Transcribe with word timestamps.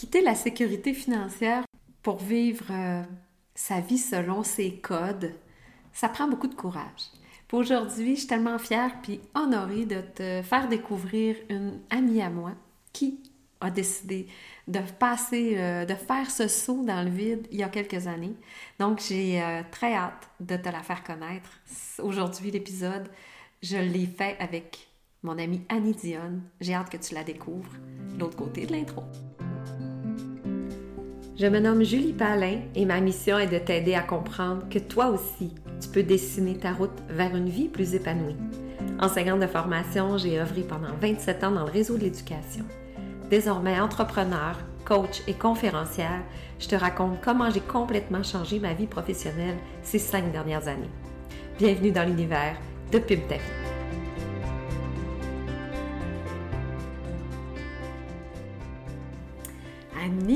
Quitter 0.00 0.22
la 0.22 0.34
sécurité 0.34 0.94
financière 0.94 1.62
pour 2.02 2.16
vivre 2.16 2.64
euh, 2.70 3.02
sa 3.54 3.80
vie 3.80 3.98
selon 3.98 4.42
ses 4.42 4.76
codes, 4.76 5.34
ça 5.92 6.08
prend 6.08 6.26
beaucoup 6.26 6.46
de 6.46 6.54
courage. 6.54 7.10
Pour 7.46 7.58
aujourd'hui, 7.58 8.14
je 8.14 8.20
suis 8.20 8.26
tellement 8.26 8.58
fière 8.58 9.02
puis 9.02 9.20
honorée 9.34 9.84
de 9.84 10.00
te 10.00 10.40
faire 10.40 10.68
découvrir 10.68 11.36
une 11.50 11.80
amie 11.90 12.22
à 12.22 12.30
moi 12.30 12.52
qui 12.94 13.20
a 13.60 13.70
décidé 13.70 14.26
de 14.68 14.78
passer, 14.98 15.58
euh, 15.58 15.84
de 15.84 15.94
faire 15.94 16.30
ce 16.30 16.48
saut 16.48 16.82
dans 16.82 17.02
le 17.02 17.10
vide 17.10 17.46
il 17.50 17.58
y 17.58 17.62
a 17.62 17.68
quelques 17.68 18.06
années. 18.06 18.36
Donc, 18.78 19.02
j'ai 19.06 19.42
euh, 19.42 19.60
très 19.70 19.92
hâte 19.92 20.30
de 20.40 20.56
te 20.56 20.70
la 20.70 20.82
faire 20.82 21.04
connaître. 21.04 21.50
Aujourd'hui, 21.98 22.50
l'épisode, 22.50 23.10
je 23.62 23.76
l'ai 23.76 24.06
fait 24.06 24.38
avec 24.40 24.88
mon 25.22 25.36
amie 25.38 25.60
Annie 25.68 25.94
Dionne. 25.94 26.42
J'ai 26.58 26.72
hâte 26.72 26.88
que 26.88 26.96
tu 26.96 27.12
la 27.12 27.22
découvres 27.22 27.76
l'autre 28.18 28.38
côté 28.38 28.64
de 28.64 28.72
l'intro. 28.72 29.02
Je 31.40 31.46
me 31.46 31.58
nomme 31.58 31.82
Julie 31.82 32.12
Palin 32.12 32.58
et 32.74 32.84
ma 32.84 33.00
mission 33.00 33.38
est 33.38 33.46
de 33.46 33.56
t'aider 33.56 33.94
à 33.94 34.02
comprendre 34.02 34.68
que 34.68 34.78
toi 34.78 35.06
aussi, 35.06 35.54
tu 35.80 35.88
peux 35.88 36.02
dessiner 36.02 36.58
ta 36.58 36.74
route 36.74 36.90
vers 37.08 37.34
une 37.34 37.48
vie 37.48 37.68
plus 37.68 37.94
épanouie. 37.94 38.36
Enseignante 38.98 39.40
de 39.40 39.46
formation, 39.46 40.18
j'ai 40.18 40.38
œuvré 40.38 40.60
pendant 40.60 40.94
27 41.00 41.44
ans 41.44 41.52
dans 41.52 41.64
le 41.64 41.72
réseau 41.72 41.96
de 41.96 42.02
l'éducation. 42.02 42.66
Désormais 43.30 43.80
entrepreneur, 43.80 44.58
coach 44.84 45.22
et 45.26 45.32
conférencière, 45.32 46.20
je 46.58 46.68
te 46.68 46.74
raconte 46.74 47.22
comment 47.22 47.48
j'ai 47.48 47.60
complètement 47.60 48.22
changé 48.22 48.58
ma 48.58 48.74
vie 48.74 48.86
professionnelle 48.86 49.56
ces 49.82 49.98
cinq 49.98 50.30
dernières 50.32 50.68
années. 50.68 50.90
Bienvenue 51.58 51.90
dans 51.90 52.06
l'univers 52.06 52.56
de 52.92 52.98
Pub 52.98 53.26
ta 53.28 53.36
vie. 53.36 53.70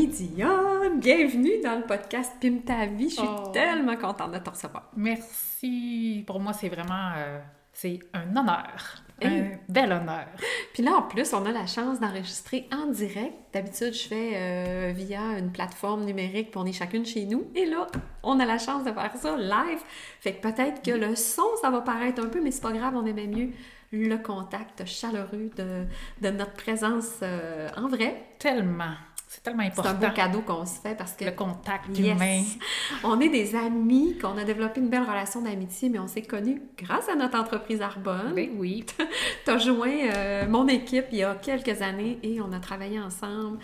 Dionne, 0.07 0.74
bienvenue 0.99 1.61
dans 1.63 1.77
le 1.77 1.83
podcast 1.83 2.33
Pim 2.41 2.59
ta 2.65 2.87
vie. 2.87 3.09
Je 3.11 3.15
suis 3.17 3.23
Oh. 3.29 3.51
tellement 3.53 3.97
contente 3.97 4.33
de 4.33 4.39
te 4.39 4.51
recevoir. 4.51 4.91
Merci. 4.97 6.25
Pour 6.27 6.41
moi, 6.41 6.53
c'est 6.53 6.69
vraiment 6.69 7.11
euh, 7.17 7.41
c'est 7.73 7.99
un 8.13 8.37
honneur. 8.37 8.97
Et- 9.21 9.27
Un 9.27 9.51
bel 9.69 9.93
honneur. 9.93 10.27
Puis 10.73 10.83
là, 10.83 10.93
en 10.97 11.03
plus, 11.03 11.33
on 11.35 11.45
a 11.47 11.53
la 11.53 11.67
chance 11.67 12.01
d'enregistrer 12.01 12.69
en 12.73 12.87
direct. 12.91 13.33
D'habitude, 13.53 13.93
je 13.95 14.09
fais 14.09 14.33
euh, 14.35 14.93
via 14.95 15.21
une 15.39 15.53
plateforme 15.53 16.05
numérique, 16.05 16.51
puis 16.51 16.61
on 16.61 16.67
est 16.67 16.73
chacune 16.73 17.05
chez 17.07 17.25
nous. 17.25 17.47
Et 17.55 17.67
là, 17.67 17.87
on 18.23 18.39
a 18.41 18.45
la 18.45 18.59
chance 18.59 18.85
de 18.85 18.93
faire 18.93 19.15
ça 19.17 19.37
live. 19.37 19.81
Fait 20.21 20.35
que 20.35 20.41
peut-être 20.49 20.83
que 20.83 20.91
le 20.91 21.15
son, 21.17 21.45
ça 21.63 21.71
va 21.71 21.81
paraître 21.81 22.23
un 22.25 22.29
peu, 22.29 22.41
mais 22.41 22.51
c'est 22.51 22.63
pas 22.63 22.73
grave, 22.73 22.95
on 22.97 23.07
aimait 23.07 23.27
mieux 23.29 23.51
le 23.93 24.17
contact 24.17 24.85
chaleureux 24.87 25.51
de, 25.57 25.85
de 26.21 26.31
notre 26.31 26.55
présence 26.55 27.11
euh, 27.23 27.69
en 27.77 27.87
vrai. 27.87 28.25
Tellement. 28.41 28.95
C'est 29.35 29.43
tellement 29.43 29.65
C'est 29.65 29.81
important. 29.81 29.91
un 29.91 30.09
beau 30.09 30.15
cadeau 30.15 30.41
qu'on 30.43 30.65
se 30.65 30.79
fait 30.81 30.95
parce 30.97 31.15
que 31.15 31.25
Le 31.25 31.33
contact 31.33 31.89
Yes. 31.99 32.15
humain. 32.17 32.43
On 33.05 33.19
est 33.21 33.29
des 33.29 33.57
amis, 33.57 34.17
qu'on 34.17 34.39
a 34.39 34.45
développé 34.45 34.81
une 34.81 34.89
belle 34.89 35.03
relation 35.03 35.43
d'amitié, 35.43 35.89
mais 35.89 35.99
on 35.99 36.07
s'est 36.07 36.23
connus 36.23 36.63
grâce 36.79 37.09
à 37.09 37.17
notre 37.17 37.37
entreprise 37.39 37.83
Arbonne. 37.83 38.33
Ben 38.35 38.49
oui. 38.57 38.87
Tu 39.45 39.51
as 39.51 39.59
joint 39.59 39.89
euh, 39.91 40.47
mon 40.49 40.69
équipe 40.69 41.07
il 41.11 41.19
y 41.19 41.25
a 41.25 41.35
quelques 41.35 41.83
années 41.83 42.19
et 42.23 42.41
on 42.41 42.53
a 42.53 42.61
travaillé 42.61 43.01
ensemble 43.01 43.59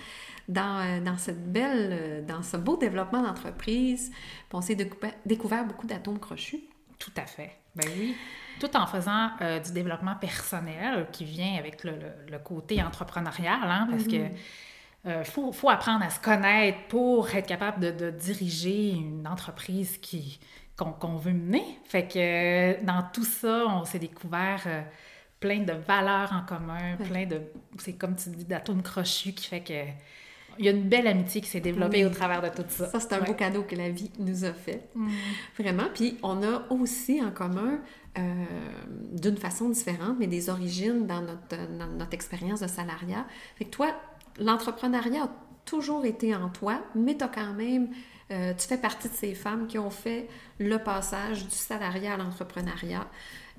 dans, 0.49 0.81
euh, 0.81 1.01
dans 1.01 1.17
cette 1.17 1.53
belle, 1.53 1.89
euh, 1.93 2.23
dans 2.27 2.43
ce 2.43 2.57
beau 2.57 2.77
développement 2.77 3.23
d'entreprise. 3.23 4.11
On 4.53 4.61
s'est 4.61 4.77
découvert, 5.25 5.65
beaucoup 5.67 5.87
d'atomes 5.87 6.19
crochus. 6.19 6.65
Tout 6.99 7.13
à 7.17 7.27
fait. 7.27 7.53
Ben 7.77 7.87
oui. 7.97 8.17
Tout 8.59 8.77
en 8.77 8.87
faisant 8.89 9.31
euh, 9.41 9.61
du 9.61 9.71
développement 9.73 10.17
personnel 10.17 11.07
qui 11.13 11.25
vient 11.25 11.55
avec 11.57 11.85
le, 11.85 11.93
le- 11.93 12.33
le 12.33 12.39
côté 12.41 12.83
entrepreneurial, 12.83 13.61
hein, 13.63 13.87
parce 13.89 14.05
que 14.05 14.17
euh, 15.07 15.25
faut, 15.25 15.53
faut 15.53 15.71
apprendre 15.71 16.05
à 16.05 16.11
se 16.11 16.21
connaître 16.21 16.79
pour 16.89 17.35
être 17.35 17.47
capable 17.47 17.81
de, 17.81 17.91
de 17.91 18.11
diriger 18.11 18.91
une 18.91 19.27
entreprise 19.27 19.97
qui 19.99 20.39
qu'on 20.77 21.17
veut 21.17 21.33
mener. 21.35 21.63
Fait 21.85 22.07
que 22.09 22.19
euh, 22.19 22.75
dans 22.83 23.03
tout 23.13 23.25
ça, 23.25 23.67
on 23.69 23.85
s'est 23.85 23.99
découvert 23.99 24.63
euh, 24.67 24.81
plein 25.39 25.59
de 25.61 25.73
valeurs 25.75 26.33
en 26.33 26.47
commun, 26.47 26.97
Ouais. 26.99 27.07
plein 27.07 27.27
de 27.27 27.43
c'est 27.79 27.93
comme 27.95 28.17
tu 28.17 28.31
dis 28.31 28.47
d'atomes 28.47 28.83
crochus 28.83 29.33
qui 29.35 29.47
fait 29.47 29.61
que 29.61 29.75
il 30.59 30.65
y 30.65 30.69
a 30.69 30.73
une 30.73 30.89
belle 30.89 31.07
amitié 31.07 31.41
qui 31.43 31.49
s'est 31.49 31.61
développée 31.61 32.05
Oui. 32.05 32.11
au 32.11 32.15
travers 32.15 32.41
de 32.43 32.49
tout 32.49 32.65
ça. 32.69 32.87
Ça, 32.89 32.99
c'est 32.99 33.13
un 33.13 33.21
Ouais. 33.21 33.27
beau 33.27 33.35
cadeau 33.35 33.63
que 33.63 33.77
la 33.77 33.89
vie 33.91 34.11
nous 34.19 34.45
a 34.45 34.53
fait. 34.53 34.89
Mm. 34.95 35.09
Vraiment. 35.59 35.85
Puis 35.95 36.19
on 36.23 36.43
a 36.43 36.65
aussi 36.71 37.23
en 37.23 37.31
commun, 37.31 37.79
euh, 38.19 38.45
d'une 39.13 39.37
façon 39.37 39.69
différente, 39.69 40.17
mais 40.19 40.27
des 40.27 40.51
origines 40.51 41.07
dans 41.07 41.21
notre, 41.21 41.57
dans 41.79 41.87
notre 41.87 42.15
expérience 42.15 42.61
de 42.61 42.67
salariat. 42.67 43.27
Fait 43.57 43.65
que 43.67 43.71
toi, 43.71 43.95
l'entrepreneuriat 44.39 45.25
a 45.25 45.31
toujours 45.65 46.05
été 46.05 46.35
en 46.35 46.49
toi, 46.49 46.81
mais 46.95 47.17
tu 47.17 47.25
as 47.25 47.29
quand 47.29 47.53
même, 47.55 47.91
euh, 48.31 48.55
tu 48.55 48.67
fais 48.67 48.79
partie 48.79 49.09
de 49.09 49.15
ces 49.15 49.35
femmes 49.35 49.67
qui 49.67 49.79
ont 49.79 49.91
fait 49.91 50.29
le 50.59 50.79
passage 50.79 51.45
du 51.47 51.55
salariat 51.57 52.15
à 52.15 52.17
l'entrepreneuriat. 52.17 53.07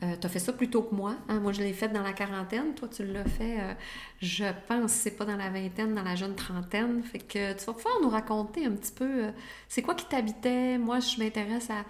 tu 0.02 0.26
as 0.26 0.30
fait 0.30 0.40
ça 0.40 0.52
plus 0.54 0.70
tôt 0.70 0.82
que 0.84 0.96
moi. 0.96 1.16
hein. 1.30 1.40
Moi, 1.40 1.52
je 1.52 1.62
l'ai 1.62 1.74
fait 1.74 1.90
dans 1.90 2.02
la 2.02 2.14
quarantaine. 2.14 2.74
Toi, 2.74 2.88
tu 2.88 3.06
l'as 3.06 3.24
fait, 3.26 3.60
euh, 3.60 3.74
je 4.20 4.46
pense, 4.68 4.92
c'est 4.92 5.12
pas 5.12 5.26
dans 5.26 5.36
la 5.38 5.50
vingtaine, 5.50 5.94
dans 5.94 6.04
la 6.04 6.16
jeune 6.16 6.36
trentaine. 6.36 7.04
Fait 7.04 7.20
que 7.20 7.54
tu 7.54 7.66
vas 7.66 7.74
pouvoir 7.74 7.96
nous 8.02 8.10
raconter 8.10 8.66
un 8.66 8.72
petit 8.72 8.92
peu 8.92 9.26
euh, 9.26 9.32
c'est 9.68 9.82
quoi 9.84 9.94
qui 9.96 10.06
t'habitait? 10.06 10.78
Moi, 10.80 11.00
je 11.00 11.20
m'intéresse 11.22 11.70
à 11.70 11.86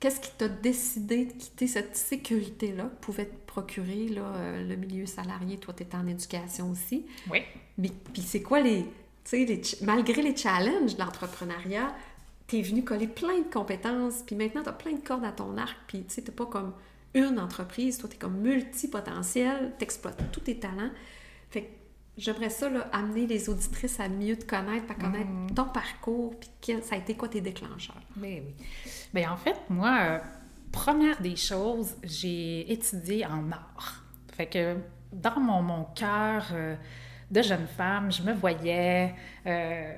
qu'est-ce 0.00 0.20
qui 0.20 0.30
t'a 0.36 0.48
décidé 0.48 1.26
de 1.26 1.32
quitter 1.32 1.66
cette 1.66 1.96
sécurité-là? 1.96 2.84
Que 2.84 3.04
pouvait 3.06 3.26
te 3.26 3.46
procurer 3.46 4.08
là, 4.08 4.22
euh, 4.36 4.68
le 4.68 4.76
milieu 4.76 5.06
salarié. 5.06 5.58
Toi, 5.58 5.74
tu 5.76 5.82
étais 5.82 5.96
en 5.96 6.06
éducation 6.06 6.70
aussi. 6.70 7.06
Oui. 7.30 7.42
Mais 7.76 7.90
puis 8.12 8.22
c'est 8.22 8.42
quoi 8.42 8.60
les. 8.60 8.84
Tu 9.24 9.30
sais, 9.30 9.44
les 9.44 9.62
malgré 9.82 10.22
les 10.22 10.36
challenges 10.36 10.96
de 10.96 11.00
l'entrepreneuriat, 11.00 11.94
t'es 12.46 12.62
venu 12.62 12.82
coller 12.82 13.06
plein 13.06 13.38
de 13.38 13.52
compétences, 13.52 14.22
puis 14.26 14.34
maintenant 14.34 14.62
t'as 14.64 14.72
plein 14.72 14.92
de 14.92 15.00
cordes 15.00 15.24
à 15.24 15.32
ton 15.32 15.56
arc, 15.58 15.76
puis 15.86 16.02
tu 16.04 16.14
sais, 16.14 16.22
t'es 16.22 16.32
pas 16.32 16.46
comme 16.46 16.72
une 17.14 17.38
entreprise, 17.38 17.98
toi 17.98 18.08
t'es 18.08 18.16
comme 18.16 18.38
multipotentiel, 18.38 19.74
t'exploites 19.78 20.32
tous 20.32 20.40
tes 20.40 20.58
talents. 20.58 20.90
J'aimerais 22.18 22.50
ça, 22.50 22.68
là, 22.68 22.88
amener 22.92 23.28
les 23.28 23.48
auditrices 23.48 24.00
à 24.00 24.08
mieux 24.08 24.36
te 24.36 24.44
connaître, 24.44 24.90
à 24.90 24.94
connaître 24.94 25.30
ton 25.54 25.66
parcours, 25.66 26.34
puis 26.40 26.74
ça 26.82 26.96
a 26.96 26.98
été 26.98 27.14
quoi 27.14 27.28
tes 27.28 27.40
déclencheurs? 27.40 28.02
Ben 28.16 28.42
oui. 28.44 28.66
Ben 29.14 29.28
en 29.30 29.36
fait, 29.36 29.56
moi, 29.68 29.98
euh, 30.00 30.18
première 30.72 31.20
des 31.20 31.36
choses, 31.36 31.94
j'ai 32.02 32.72
étudié 32.72 33.24
en 33.24 33.52
art. 33.52 34.02
Fait 34.36 34.46
que 34.46 34.76
dans 35.12 35.38
mon, 35.38 35.62
mon 35.62 35.84
cœur 35.94 36.48
euh, 36.52 36.74
de 37.30 37.40
jeune 37.40 37.68
femme, 37.68 38.10
je 38.10 38.22
me 38.22 38.32
voyais 38.32 39.14
euh, 39.46 39.94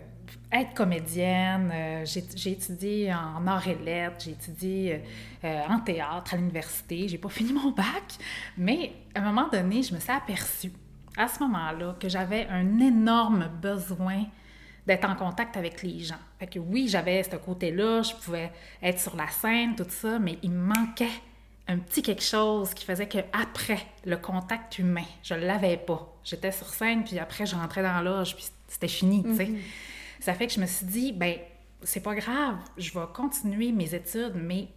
être 0.53 0.75
comédienne. 0.75 2.05
J'ai, 2.05 2.53
étudié 2.53 3.15
en 3.15 3.47
arts 3.47 3.67
et 3.67 3.77
lettres, 3.77 4.17
j'ai 4.19 4.33
étudié 4.33 5.03
en 5.43 5.81
théâtre 5.81 6.35
à 6.35 6.37
l'université. 6.37 7.09
J'ai 7.09 7.19
pas 7.19 7.31
fini 7.31 7.55
mon 7.55 7.71
bac, 7.71 8.19
mais 8.59 8.93
à 9.15 9.21
un 9.21 9.33
moment 9.33 9.49
donné, 9.49 9.83
je 9.83 9.95
me 9.95 10.01
suis 10.01 10.13
aperçue 10.13 10.71
à 11.17 11.29
ce 11.29 11.41
moment-là 11.41 11.97
que 11.99 12.09
j'avais 12.09 12.47
un 12.49 12.79
énorme 12.79 13.49
besoin 13.61 14.25
d'être 14.87 15.09
en 15.09 15.15
contact 15.15 15.57
avec 15.57 15.83
les 15.83 16.01
gens. 16.01 16.19
Fait 16.39 16.47
que 16.47 16.59
oui, 16.59 16.89
j'avais 16.89 17.23
ce 17.23 17.37
côté-là, 17.37 18.03
je 18.03 18.15
pouvais 18.15 18.51
être 18.83 18.99
sur 18.99 19.17
la 19.17 19.29
scène, 19.29 19.77
tout 19.77 19.87
ça, 19.89 20.19
mais 20.19 20.39
il 20.43 20.51
me 20.51 20.75
manquait 20.75 21.11
un 21.69 21.79
petit 21.79 22.03
quelque 22.03 22.23
chose 22.25 22.75
qui 22.75 22.85
faisait 22.85 23.07
que 23.07 23.19
après 23.33 23.87
le 24.05 24.17
contact 24.17 24.79
humain, 24.79 25.05
je 25.23 25.35
l'avais 25.35 25.77
pas. 25.77 26.13
J'étais 26.25 26.51
sur 26.51 26.67
scène, 26.67 27.05
puis 27.05 27.19
après, 27.19 27.47
je 27.47 27.55
rentrais 27.55 27.83
dans 27.83 28.01
l'âge, 28.01 28.35
puis 28.35 28.47
c'était 28.67 28.89
fini, 28.89 29.23
tu 29.23 29.37
sais. 29.37 29.51
Ça 30.19 30.35
fait 30.35 30.47
que 30.47 30.53
je 30.53 30.61
me 30.61 30.67
suis 30.67 30.87
dit, 30.87 31.13
ben 31.13 31.37
c'est 31.83 32.03
pas 32.03 32.15
grave, 32.15 32.57
je 32.77 32.93
vais 32.93 33.07
continuer 33.15 33.73
mes 33.73 33.95
études, 33.95 34.35
mais 34.35 34.69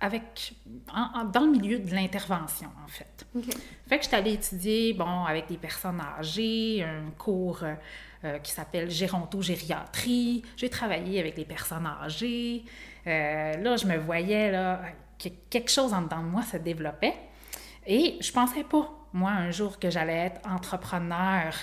avec 0.00 0.54
en- 0.92 1.20
en- 1.20 1.24
dans 1.24 1.40
le 1.46 1.52
milieu 1.52 1.78
de 1.78 1.94
l'intervention, 1.94 2.68
en 2.84 2.88
fait. 2.88 3.24
Fait 3.88 3.96
que 3.98 4.02
je 4.04 4.08
suis 4.08 4.16
allée 4.16 4.32
étudier, 4.34 4.92
bon, 4.92 5.24
avec 5.24 5.46
des 5.48 5.56
personnes 5.56 6.00
âgées, 6.18 6.82
un 6.84 7.10
cours 7.16 7.60
euh, 8.24 8.38
qui 8.38 8.52
s'appelle 8.52 8.90
gérontogériatrie. 8.90 10.42
J'ai 10.56 10.68
travaillé 10.70 11.20
avec 11.20 11.36
les 11.36 11.44
personnes 11.44 11.86
âgées. 11.86 12.64
Euh, 13.06 13.56
là, 13.58 13.76
je 13.76 13.86
me 13.86 13.96
voyais, 13.98 14.50
là, 14.50 14.80
que 15.22 15.28
quelque 15.50 15.70
chose 15.70 15.92
en 15.92 16.02
dedans 16.02 16.22
de 16.22 16.28
moi 16.28 16.42
se 16.42 16.56
développait. 16.56 17.14
Et 17.86 18.16
je 18.20 18.32
pensais 18.32 18.64
pas, 18.64 18.90
moi, 19.12 19.30
un 19.30 19.50
jour, 19.50 19.78
que 19.78 19.90
j'allais 19.90 20.26
être 20.26 20.40
entrepreneur 20.48 21.54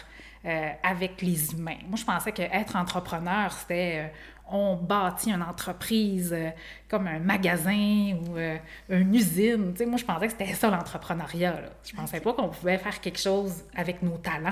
euh, 0.46 0.70
avec 0.84 1.22
les 1.22 1.54
humains. 1.54 1.78
Moi, 1.88 1.98
je 1.98 2.06
pensais 2.06 2.32
qu'être 2.32 2.76
entrepreneur, 2.76 3.52
c'était... 3.52 4.06
euh, 4.06 4.08
on 4.54 4.76
bâtit 4.76 5.32
une 5.32 5.44
entreprise 5.44 6.34
euh, 6.34 6.50
comme 6.90 7.08
un 7.08 7.20
magasin 7.20 8.18
ou 8.20 8.38
une 8.90 9.16
usine. 9.16 9.72
Tu 9.72 9.78
sais, 9.78 9.86
moi, 9.86 9.98
je 9.98 10.04
pensais 10.04 10.26
que 10.26 10.34
c'était 10.34 10.54
ça 10.54 10.70
l'entrepreneuriat. 10.70 11.62
Je 11.86 11.96
pensais 11.96 12.20
pas 12.20 12.34
qu'on 12.34 12.50
pouvait 12.50 12.78
faire 12.78 13.00
quelque 13.00 13.20
chose 13.20 13.64
avec 13.74 14.02
nos 14.02 14.18
talents. 14.18 14.52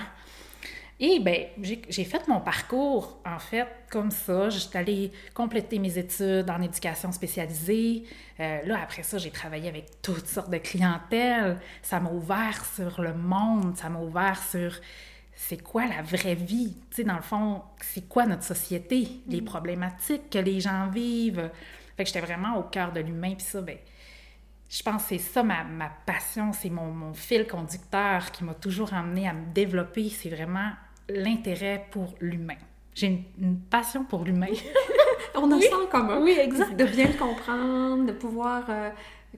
Et 1.02 1.20
bien, 1.20 1.46
j'ai 1.90 2.04
fait 2.04 2.28
mon 2.28 2.42
parcours, 2.42 3.20
en 3.26 3.40
fait, 3.40 3.68
comme 3.90 4.12
ça. 4.12 4.50
Je 4.50 4.60
suis 4.60 4.78
allée 4.78 5.12
compléter 5.34 5.80
mes 5.80 5.98
études 5.98 6.50
en 6.50 6.62
éducation 6.62 7.14
spécialisée. 7.14 8.04
Euh, 8.40 8.60
là, 8.66 8.80
après 8.84 9.04
ça, 9.04 9.18
j'ai 9.18 9.32
travaillé 9.32 9.70
avec 9.70 10.02
toutes 10.02 10.28
sortes 10.28 10.50
de 10.50 10.58
clientèles. 10.58 11.58
Ça 11.82 12.02
m'a 12.02 12.12
ouvert 12.12 12.66
sur 12.76 13.02
le 13.02 13.14
monde, 13.14 13.78
ça 13.78 13.88
m'a 13.88 14.00
ouvert 14.00 14.42
sur 14.44 14.74
c'est 15.42 15.64
quoi 15.64 15.86
la 15.86 16.02
vraie 16.02 16.36
vie? 16.36 16.76
Tu 16.90 16.98
sais, 16.98 17.04
dans 17.06 17.16
le 17.16 17.22
fond, 17.22 17.62
c'est 17.80 18.10
quoi 18.10 18.26
notre 18.26 18.44
société? 18.44 19.08
Les 19.26 19.42
problématiques 19.42 20.30
que 20.30 20.38
les 20.38 20.60
gens 20.60 20.90
vivent. 20.90 21.50
Fait 21.96 22.04
que 22.04 22.08
j'étais 22.10 22.20
vraiment 22.20 22.58
au 22.58 22.64
cœur 22.64 22.92
de 22.92 23.00
l'humain. 23.00 23.36
Puis 23.36 23.46
ça, 23.46 23.62
ben, 23.62 23.78
je 24.70 24.84
pense 24.84 25.04
que 25.04 25.10
c'est 25.10 25.18
ça 25.18 25.42
ma, 25.42 25.64
ma 25.64 25.90
passion, 26.06 26.52
c'est 26.52 26.70
mon, 26.70 26.92
mon, 26.92 27.14
fil 27.14 27.48
conducteur 27.48 28.32
qui 28.34 28.44
m'a 28.44 28.54
toujours 28.54 28.94
amené 28.94 29.30
à 29.30 29.34
me 29.34 29.46
développer. 29.54 30.10
C'est 30.10 30.30
vraiment 30.30 30.72
l'intérêt 31.08 31.88
pour 31.90 32.16
l'humain. 32.20 32.58
J'ai 32.94 33.26
une, 33.40 33.60
passion 33.62 34.04
pour 34.04 34.26
l'humain. 34.26 34.48
On 35.36 35.50
a 35.54 35.56
oui. 35.56 35.64
ça 35.70 35.78
en 35.80 35.88
commun. 35.88 36.20
Oui, 36.22 36.38
exact. 36.38 36.76
De 36.76 36.84
bien 36.84 37.08
le 37.08 37.18
comprendre, 37.18 38.06
de 38.06 38.12
pouvoir 38.12 38.66
euh, 38.68 38.90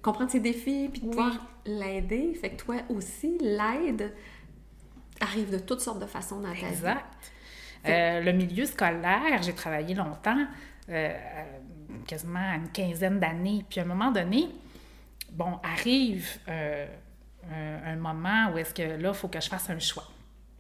comprendre 0.02 0.32
ses 0.32 0.40
défis, 0.40 0.90
puis 0.92 1.02
de 1.02 1.06
oui. 1.06 1.12
pouvoir 1.12 1.38
l'aider. 1.64 2.34
Fait 2.42 2.50
que 2.50 2.64
toi 2.64 2.78
aussi, 2.90 3.38
l'aide 3.40 4.12
arrive 5.22 5.52
de 5.52 5.60
toutes 5.60 5.82
sortes 5.82 6.00
de 6.00 6.06
façons 6.06 6.40
dans 6.40 6.54
ta 6.54 6.68
exact. 6.68 6.70
vie. 6.70 6.76
Exact. 6.76 7.06
Euh, 7.88 8.22
le 8.22 8.32
milieu 8.32 8.66
scolaire, 8.66 9.42
j'ai 9.42 9.54
travaillé 9.54 9.96
longtemps, 9.96 10.46
euh, 10.90 11.14
quasiment 12.08 12.54
une 12.54 12.70
quinzaine 12.70 13.20
d'années. 13.20 13.66
Puis 13.70 13.80
à 13.80 13.84
un 13.84 13.88
moment 13.88 14.12
donné, 14.12 14.50
bon, 15.32 15.60
arrive 15.64 16.28
euh, 16.48 16.86
un, 17.52 17.94
un, 17.94 17.96
moment 17.96 18.52
où 18.54 18.58
est-ce 18.58 18.74
que 18.74 18.84
là, 19.02 19.10
il 19.10 19.16
faut 19.16 19.30
que 19.30 19.42
je 19.42 19.50
fasse 19.50 19.70
un 19.70 19.80
choix. 19.80 20.08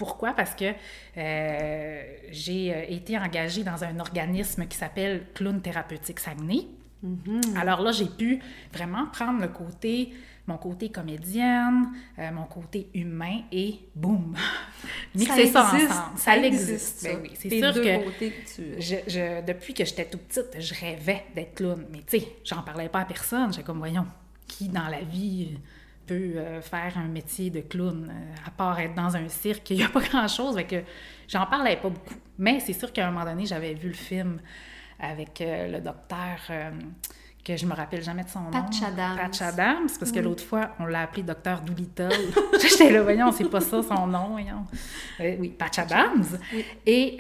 Pourquoi? 0.02 0.34
Parce 0.34 0.56
que 0.56 0.74
euh, 1.18 2.04
j'ai 2.31 2.92
été 2.92 3.19
engagée 3.19 3.64
dans 3.64 3.84
un 3.84 4.00
organisme 4.00 4.66
qui 4.66 4.75
s'appelle 4.75 5.28
Clown 5.36 5.62
Thérapeutique 5.62 6.19
Saguenay. 6.19 6.66
Mm 7.04 7.18
-hmm. 7.24 7.60
Alors 7.62 7.81
là, 7.81 7.92
j'ai 7.92 8.10
pu 8.22 8.42
vraiment 8.74 9.06
prendre 9.12 9.40
le 9.42 9.48
côté, 9.48 10.12
mon 10.51 10.57
côté 10.57 10.89
comédienne, 10.89 11.88
euh, 12.19 12.31
mon 12.31 12.45
côté 12.45 12.89
humain 12.94 13.42
et 13.51 13.80
boum! 13.95 14.36
Mixer 15.15 15.48
ça, 15.48 15.63
ça 15.63 15.75
ensemble. 15.75 15.89
Ça, 15.89 16.13
ça 16.18 16.38
existe. 16.38 17.03
Ben 17.03 17.19
oui, 17.21 17.31
c'est 17.36 17.50
sûr 17.50 17.74
que, 17.74 18.19
que 18.19 18.56
tu... 18.56 18.81
je, 18.81 18.95
je, 19.07 19.45
depuis 19.45 19.74
que 19.74 19.86
j'étais 19.86 20.06
toute 20.06 20.21
petite, 20.21 20.59
je 20.59 20.74
rêvais 20.74 21.25
d'être 21.36 21.56
clown. 21.56 21.86
Mais 21.92 22.00
tu 22.00 22.19
sais, 22.19 22.27
j'en 22.44 22.62
parlais 22.63 22.89
pas 22.89 23.00
à 23.00 23.06
personne. 23.06 23.51
J'étais 23.53 23.63
comme, 23.63 23.80
voyons, 23.80 24.06
qui 24.48 24.68
dans 24.68 24.88
la 24.88 25.01
vie 25.01 25.57
peut 26.06 26.33
euh, 26.36 26.62
faire 26.62 26.97
un 26.97 27.07
métier 27.07 27.50
de 27.50 27.62
clown, 27.62 28.09
euh, 28.12 28.36
à 28.45 28.51
part 28.51 28.80
être 28.80 28.95
dans 28.95 29.15
un 29.15 29.30
cirque, 29.30 29.69
il 29.69 29.77
n'y 29.77 29.83
a 29.83 29.89
pas 29.89 30.01
grand-chose, 30.01 30.57
que 30.68 30.83
j'en 31.27 31.45
parlais 31.45 31.77
pas 31.77 31.89
beaucoup. 31.89 32.15
Mais 32.38 32.59
c'est 32.59 32.74
sûr 32.74 32.92
qu'à 32.92 33.07
un 33.07 33.12
moment 33.12 33.25
donné, 33.25 33.45
j'avais 33.45 33.74
vu 33.74 33.89
le 33.89 33.95
film 33.95 34.42
avec 35.00 35.39
euh, 35.42 35.68
le 35.68 35.80
docteur, 35.80 36.38
que 37.44 37.58
je 37.58 37.66
me 37.66 37.74
rappelle 37.74 38.04
jamais 38.04 38.24
de 38.24 38.30
son 38.30 38.42
nom. 38.42 38.52
Patch 38.52 38.82
Adams. 38.84 39.18
Patch 39.18 39.42
Adams, 39.42 39.90
parce 40.00 40.12
que 40.12 40.20
oui. 40.20 40.26
l'autre 40.26 40.44
fois, 40.44 40.72
on 40.80 40.86
l'a 40.86 41.02
appelé 41.02 41.24
docteur 41.24 41.62
Doolittle. 41.62 42.10
J'étais 42.62 42.92
là, 42.92 43.02
voyons, 43.02 43.32
c'est 43.32 43.50
pas 43.50 43.62
ça 43.62 43.82
son 43.82 44.08
nom, 44.08 44.30
voyons. 44.30 44.66
oui, 45.20 45.50
Patch 45.50 45.80
Adams. 45.80 46.26
Oui. 46.54 46.66
Et 46.86 47.18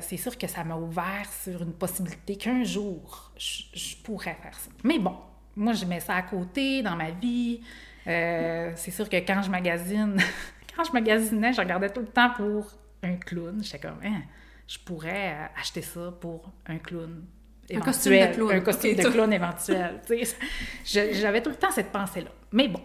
c'est 0.00 0.16
sûr 0.16 0.36
que 0.38 0.46
ça 0.46 0.64
m'a 0.64 0.76
ouvert 0.76 1.26
sur 1.42 1.62
une 1.62 1.72
possibilité 1.72 2.36
qu'un 2.36 2.62
jour, 2.64 3.32
je, 3.36 3.62
je 3.72 3.96
pourrais 3.96 4.36
faire 4.40 4.54
ça. 4.54 4.70
Mais 4.84 4.98
bon, 4.98 5.16
moi, 5.56 5.72
je 5.72 5.84
mets 5.84 6.00
ça 6.00 6.14
à 6.14 6.22
côté 6.22 6.82
dans 6.82 6.96
ma 6.96 7.10
vie. 7.10 7.60
Euh, 8.06 8.72
c'est 8.76 8.90
sûr 8.90 9.08
que 9.08 9.16
quand 9.16 9.42
je 9.42 9.50
magasine, 9.50 10.16
quand 10.76 10.84
je 10.84 10.92
magasinais, 10.92 11.52
je 11.52 11.60
regardais 11.60 11.90
tout 11.90 12.00
le 12.00 12.06
temps 12.06 12.30
pour 12.30 12.72
un 13.02 13.16
clown. 13.16 13.62
J'étais 13.62 13.78
comme, 13.78 13.98
hein, 14.04 14.22
je 14.66 14.78
pourrais 14.78 15.50
acheter 15.56 15.82
ça 15.82 16.12
pour 16.20 16.50
un 16.66 16.78
clown. 16.78 17.24
Éventuel, 17.68 17.78
un 17.78 17.84
costume 17.84 18.12
de 18.12 18.34
clown. 18.34 18.50
Un 18.50 18.60
costume 18.60 18.92
okay, 18.92 19.02
de 19.02 19.08
clown 19.08 19.32
éventuel. 19.32 20.00
J'avais 20.84 21.42
tout 21.42 21.50
le 21.50 21.56
temps 21.56 21.70
cette 21.70 21.90
pensée-là. 21.90 22.30
Mais 22.52 22.68
bon. 22.68 22.80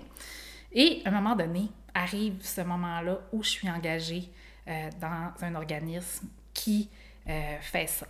Et 0.71 1.01
à 1.05 1.09
un 1.09 1.11
moment 1.11 1.35
donné, 1.35 1.69
arrive 1.93 2.35
ce 2.41 2.61
moment-là 2.61 3.19
où 3.31 3.43
je 3.43 3.49
suis 3.49 3.69
engagée 3.69 4.29
euh, 4.67 4.89
dans 5.01 5.31
un 5.45 5.55
organisme 5.55 6.27
qui 6.53 6.89
euh, 7.27 7.57
fait 7.61 7.87
ça. 7.87 8.07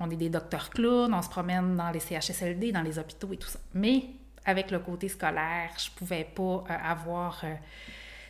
On 0.00 0.10
est 0.10 0.16
des 0.16 0.28
docteurs 0.28 0.70
clowns, 0.70 1.12
on 1.12 1.22
se 1.22 1.28
promène 1.28 1.76
dans 1.76 1.90
les 1.90 2.00
CHSLD, 2.00 2.70
dans 2.70 2.82
les 2.82 2.98
hôpitaux 2.98 3.32
et 3.32 3.36
tout 3.36 3.48
ça. 3.48 3.58
Mais 3.74 4.04
avec 4.44 4.70
le 4.70 4.78
côté 4.78 5.08
scolaire, 5.08 5.70
je 5.76 5.90
pouvais 5.90 6.24
pas 6.24 6.42
euh, 6.42 6.74
avoir 6.84 7.44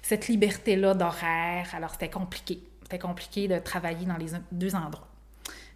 cette 0.01 0.29
liberté-là 0.29 0.95
d'horaire. 0.95 1.69
Alors, 1.75 1.91
c'était 1.91 2.09
compliqué. 2.09 2.63
C'était 2.83 2.99
compliqué 2.99 3.49
de 3.49 3.59
travailler 3.59 4.07
dans 4.07 4.17
les 4.17 4.29
deux 4.51 4.75
endroits. 4.75 5.09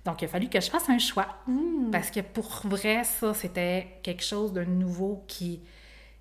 Donc, 0.04 0.20
il 0.22 0.24
a 0.24 0.28
fallu 0.28 0.48
que 0.48 0.60
je 0.60 0.68
fasse 0.68 0.88
un 0.88 0.98
choix. 0.98 1.28
Hmm. 1.46 1.86
Mmh. 1.86 1.90
Parce 1.90 2.10
que 2.10 2.20
pour 2.20 2.48
vrai, 2.64 3.04
ça, 3.04 3.34
c'était 3.34 3.98
quelque 4.02 4.22
chose 4.22 4.52
de 4.52 4.64
nouveau 4.64 5.24
qui, 5.28 5.60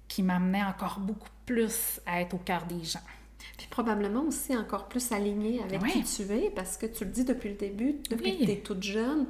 qui 0.08 0.24
m'amenait 0.24 0.64
encore 0.64 1.00
beaucoup 1.00 1.30
plus 1.46 2.00
à 2.06 2.22
être 2.22 2.34
au 2.34 2.40
cœur 2.40 2.66
des 2.66 2.84
gens. 2.84 3.00
Puis 3.58 3.68
probablement 3.70 4.22
aussi 4.24 4.56
encore 4.56 4.88
plus 4.88 5.12
aligné 5.12 5.62
avec 5.64 5.82
oui. 5.82 5.92
qui 5.92 6.04
tu 6.04 6.32
es, 6.34 6.50
parce 6.50 6.78
que 6.78 6.86
tu 6.86 7.06
le 7.06 7.12
dis 7.12 7.24
depuis 7.24 7.50
le 7.50 7.56
début, 7.56 8.00
depuis 8.10 8.32
oui. 8.32 8.40
que 8.40 8.46
tu 8.46 8.52
es 8.52 8.58
toute 8.58 8.84
jeune, 8.84 9.28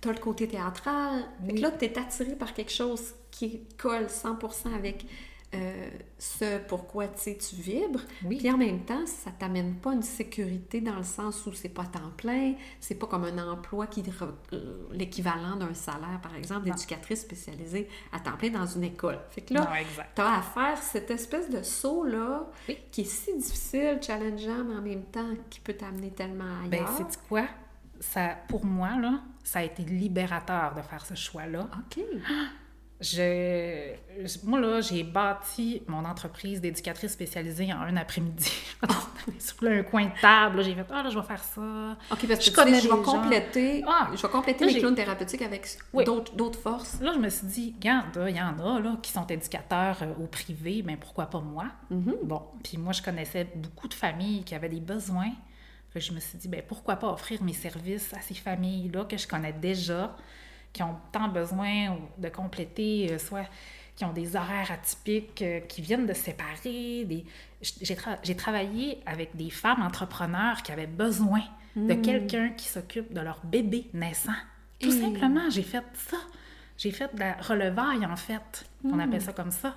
tu 0.00 0.08
as 0.08 0.12
le 0.12 0.18
côté 0.18 0.48
théâtral. 0.48 1.24
Oui. 1.44 1.58
là, 1.60 1.70
tu 1.70 1.84
es 1.84 1.98
attiré 1.98 2.34
par 2.34 2.54
quelque 2.54 2.72
chose 2.72 3.14
qui 3.30 3.62
colle 3.78 4.06
100% 4.06 4.74
avec 4.74 5.06
euh, 5.54 5.90
ce 6.18 6.58
pourquoi 6.66 7.08
tu 7.08 7.36
vibres. 7.56 8.00
Oui. 8.24 8.38
Puis 8.38 8.50
en 8.50 8.56
même 8.56 8.80
temps, 8.84 9.04
ça 9.06 9.30
t'amène 9.30 9.74
pas 9.74 9.92
une 9.92 10.02
sécurité 10.02 10.80
dans 10.80 10.96
le 10.96 11.02
sens 11.02 11.44
où 11.46 11.52
c'est 11.52 11.68
pas 11.68 11.84
temps 11.84 12.10
plein, 12.16 12.54
c'est 12.80 12.94
pas 12.94 13.06
comme 13.06 13.24
un 13.24 13.50
emploi 13.50 13.86
qui 13.86 14.02
euh, 14.52 14.88
l'équivalent 14.92 15.56
d'un 15.56 15.74
salaire, 15.74 16.20
par 16.22 16.34
exemple, 16.36 16.64
d'éducatrice 16.64 17.20
spécialisée 17.20 17.86
à 18.12 18.20
temps 18.20 18.36
plein 18.38 18.48
dans 18.48 18.66
une 18.66 18.84
école. 18.84 19.18
Fait 19.30 19.42
que 19.42 19.52
là, 19.52 19.70
tu 20.14 20.22
as 20.22 20.38
à 20.38 20.42
faire 20.42 20.82
cette 20.82 21.10
espèce 21.10 21.50
de 21.50 21.62
saut-là 21.62 22.46
oui. 22.68 22.78
qui 22.90 23.02
est 23.02 23.04
si 23.04 23.36
difficile, 23.36 23.98
challengeant, 24.00 24.64
mais 24.64 24.76
en 24.76 24.82
même 24.82 25.04
temps 25.04 25.34
qui 25.50 25.60
peut 25.60 25.74
t'amener 25.74 26.12
tellement 26.12 26.44
ailleurs. 26.64 26.88
Ben, 26.98 27.06
c'est 27.10 27.28
quoi? 27.28 27.44
Ça, 28.00 28.36
pour 28.48 28.64
moi, 28.64 28.98
là, 28.98 29.20
ça 29.44 29.58
a 29.58 29.62
été 29.64 29.82
libérateur 29.82 30.74
de 30.74 30.82
faire 30.82 31.04
ce 31.04 31.14
choix-là. 31.14 31.68
OK. 31.78 32.02
Je, 33.02 33.94
moi, 34.44 34.60
là, 34.60 34.80
j'ai 34.80 35.02
bâti 35.02 35.82
mon 35.88 36.04
entreprise 36.04 36.60
d'éducatrice 36.60 37.12
spécialisée 37.12 37.72
en 37.72 37.80
un 37.80 37.96
après-midi. 37.96 38.52
Sur 39.40 39.68
un 39.68 39.82
coin 39.82 40.04
de 40.04 40.20
table, 40.20 40.62
j'ai 40.62 40.74
fait 40.74 40.86
«Ah, 40.90 41.02
là, 41.02 41.10
je 41.10 41.18
vais 41.18 41.24
faire 41.24 41.42
ça.» 41.42 41.96
OK, 42.12 42.26
parce 42.28 42.38
que 42.38 42.44
je, 42.44 42.50
connais 42.52 42.80
je 42.80 42.88
vais 42.88 43.02
compléter, 43.02 43.84
ah, 43.88 44.10
je 44.14 44.22
vais 44.22 44.28
compléter 44.28 44.66
les 44.66 44.78
clowns 44.78 44.94
thérapeutiques 44.94 45.42
avec 45.42 45.66
oui. 45.92 46.04
d'autres 46.04 46.58
forces. 46.60 47.00
Là, 47.00 47.12
je 47.12 47.18
me 47.18 47.28
suis 47.28 47.46
dit 47.46 47.74
«Regarde, 47.78 48.24
il 48.28 48.36
y 48.36 48.40
en 48.40 48.56
a 48.58 48.78
là, 48.78 48.96
qui 49.02 49.10
sont 49.10 49.26
éducateurs 49.26 49.98
euh, 50.02 50.22
au 50.22 50.26
privé, 50.26 50.82
mais 50.86 50.96
pourquoi 50.96 51.26
pas 51.26 51.40
moi? 51.40 51.66
Mm 51.90 51.98
-hmm. 51.98 52.14
Bon, 52.22 52.42
puis 52.62 52.78
moi, 52.78 52.92
je 52.92 53.02
connaissais 53.02 53.48
beaucoup 53.56 53.88
de 53.88 53.94
familles 53.94 54.44
qui 54.44 54.54
avaient 54.54 54.68
des 54.68 54.80
besoins. 54.94 55.32
je 55.96 56.12
me 56.12 56.20
suis 56.20 56.38
dit 56.38 56.48
ben, 56.48 56.62
«Pourquoi 56.68 56.96
pas 56.96 57.10
offrir 57.10 57.42
mes 57.42 57.54
services 57.54 58.14
à 58.14 58.20
ces 58.20 58.34
familles-là 58.34 59.04
que 59.06 59.16
je 59.16 59.26
connais 59.26 59.52
déjà?» 59.52 60.16
qui 60.72 60.82
ont 60.82 60.96
tant 61.12 61.28
besoin 61.28 61.96
de 62.18 62.28
compléter, 62.28 63.12
euh, 63.12 63.18
soit 63.18 63.46
qui 63.94 64.04
ont 64.04 64.12
des 64.12 64.36
horaires 64.36 64.70
atypiques, 64.70 65.42
euh, 65.42 65.60
qui 65.60 65.82
viennent 65.82 66.06
de 66.06 66.14
se 66.14 66.22
séparer. 66.22 67.04
Des... 67.04 67.24
J'ai, 67.60 67.94
tra 67.94 68.16
travaillé 68.16 69.00
avec 69.06 69.36
des 69.36 69.50
femmes 69.50 69.82
entrepreneurs 69.82 70.62
qui 70.62 70.72
avaient 70.72 70.86
besoin 70.86 71.42
mmh. 71.76 71.86
de 71.86 71.94
quelqu'un 71.94 72.48
qui 72.50 72.68
s'occupe 72.68 73.12
de 73.12 73.20
leur 73.20 73.40
bébé 73.44 73.88
naissant. 73.92 74.32
Tout 74.80 74.88
mmh. 74.88 75.00
simplement, 75.00 75.50
j'ai 75.50 75.62
fait 75.62 75.84
ça. 75.94 76.16
J'ai 76.78 76.90
fait 76.90 77.14
de 77.14 77.20
la 77.20 77.34
relevaille, 77.34 78.04
en 78.06 78.16
fait. 78.16 78.64
Mmh. 78.82 78.90
On 78.92 78.98
appelle 78.98 79.22
ça 79.22 79.32
comme 79.32 79.50
ça. 79.50 79.76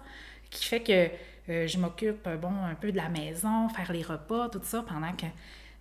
Qui 0.50 0.66
fait 0.66 0.82
que 0.82 1.10
euh, 1.52 1.68
je 1.68 1.78
m'occupe, 1.78 2.28
bon, 2.42 2.54
un 2.64 2.76
peu 2.76 2.92
de 2.92 2.98
la 2.98 3.10
maison, 3.10 3.68
faire 3.70 3.92
les 3.92 4.02
repas, 4.02 4.50
tout 4.50 4.62
ça, 4.64 4.82
pendant 4.82 5.12
que... 5.12 5.26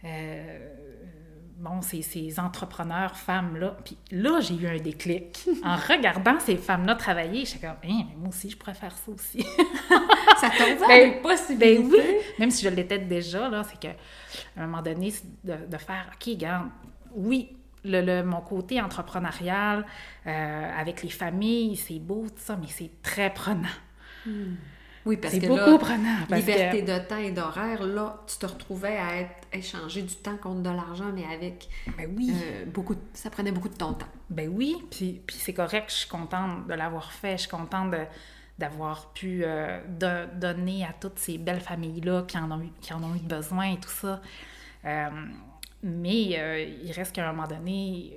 Euh, 0.05 0.59
bon, 1.57 1.83
ces, 1.83 2.03
ces 2.03 2.39
entrepreneurs 2.39 3.17
femmes-là. 3.17 3.77
Puis 3.85 3.97
là, 4.11 4.41
j'ai 4.41 4.55
eu 4.55 4.67
un 4.67 4.79
déclic. 4.79 5.47
en 5.65 5.77
regardant 5.77 6.39
ces 6.41 6.57
femmes-là 6.57 6.95
travailler, 6.95 7.45
j'étais 7.45 7.67
comme, 7.67 7.77
hey, 7.83 8.05
mais 8.09 8.17
moi 8.17 8.29
aussi, 8.29 8.51
je 8.51 8.57
pourrais 8.57 8.75
faire 8.75 8.97
ça 8.97 9.11
aussi. 9.11 9.43
ça 10.41 10.49
ouvert 10.49 10.89
ben, 10.89 11.23
possibilité. 11.23 11.79
Ben 11.79 11.91
oui, 11.91 12.01
même 12.39 12.51
si 12.51 12.65
je 12.65 12.69
l'étais 12.69 12.99
déjà, 12.99 13.49
là, 13.49 13.63
c'est 13.65 13.79
qu'à 13.79 13.95
un 14.57 14.67
moment 14.67 14.83
donné, 14.83 15.13
de, 15.43 15.55
de, 15.71 15.77
faire, 15.79 16.11
OK, 16.15 16.27
regarde, 16.27 16.69
oui, 17.15 17.57
le, 17.85 18.01
le, 18.01 18.23
mon 18.23 18.41
côté 18.41 18.81
entrepreneurial 18.81 19.85
euh, 20.27 20.81
avec 20.81 21.03
les 21.03 21.11
familles, 21.11 21.77
c'est 21.77 21.99
beau, 21.99 22.27
tout 22.29 22.43
ça, 22.43 22.57
mais 22.61 22.69
c'est 22.69 22.91
très 23.03 23.33
prenant. 23.33 23.69
Hmm. 24.27 24.55
Oui, 25.07 25.17
parce 25.19 25.35
que 25.35 25.47
beaucoup 25.47 25.71
là, 25.71 25.79
prenant. 25.79 26.17
Parce 26.29 26.41
liberté 26.41 26.85
que... 26.85 26.91
de 26.91 26.99
temps 27.07 27.19
et 27.19 27.31
d'horaire, 27.31 27.83
là, 27.83 28.23
tu 28.27 28.39
te 28.39 28.47
retrouvais 28.47 28.97
à 28.97 29.21
être 29.21 29.49
échanger 29.53 30.03
du 30.03 30.15
temps 30.15 30.37
contre 30.37 30.63
de 30.63 30.71
l'argent, 30.71 31.11
mais 31.15 31.25
avec 31.25 31.69
ben 31.99 32.11
oui. 32.17 32.33
Euh, 32.33 32.65
beaucoup, 32.67 32.95
de, 32.95 33.01
ça 33.13 33.31
prenait 33.31 33.53
beaucoup 33.53 33.69
de 33.69 33.77
ton 33.77 33.93
temps. 33.93 34.09
Ben 34.31 34.49
oui, 34.49 34.77
puis, 34.91 35.21
puis 35.27 35.37
c'est 35.39 35.53
correct, 35.53 35.91
je 35.91 35.95
suis 35.95 36.09
contente 36.09 36.67
de 36.67 36.75
l'avoir 36.75 37.13
fait, 37.13 37.33
je 37.33 37.43
suis 37.43 37.51
contente 37.51 37.91
de 37.91 38.01
d'avoir 38.57 39.13
pu 39.13 39.43
euh, 39.43 39.81
de, 39.89 40.33
donner 40.39 40.85
à 40.85 40.93
toutes 40.93 41.19
ces 41.19 41.39
belles 41.39 41.61
familles-là 41.61 42.23
qui, 42.23 42.39
en 42.39 42.53
ont 42.53 42.61
eu, 42.63 42.71
qui 42.81 42.95
en 42.95 43.03
ont 43.03 43.17
eu 43.17 43.19
besoin 43.19 43.73
et 43.73 43.81
tout 43.81 43.91
ça. 43.91 44.23
Euh, 44.85 45.09
mais 45.83 46.23
il 46.85 46.93
reste 46.93 47.17
qu'à 47.17 47.29
un 47.29 47.33
moment 47.33 47.49
donné, 47.49 48.17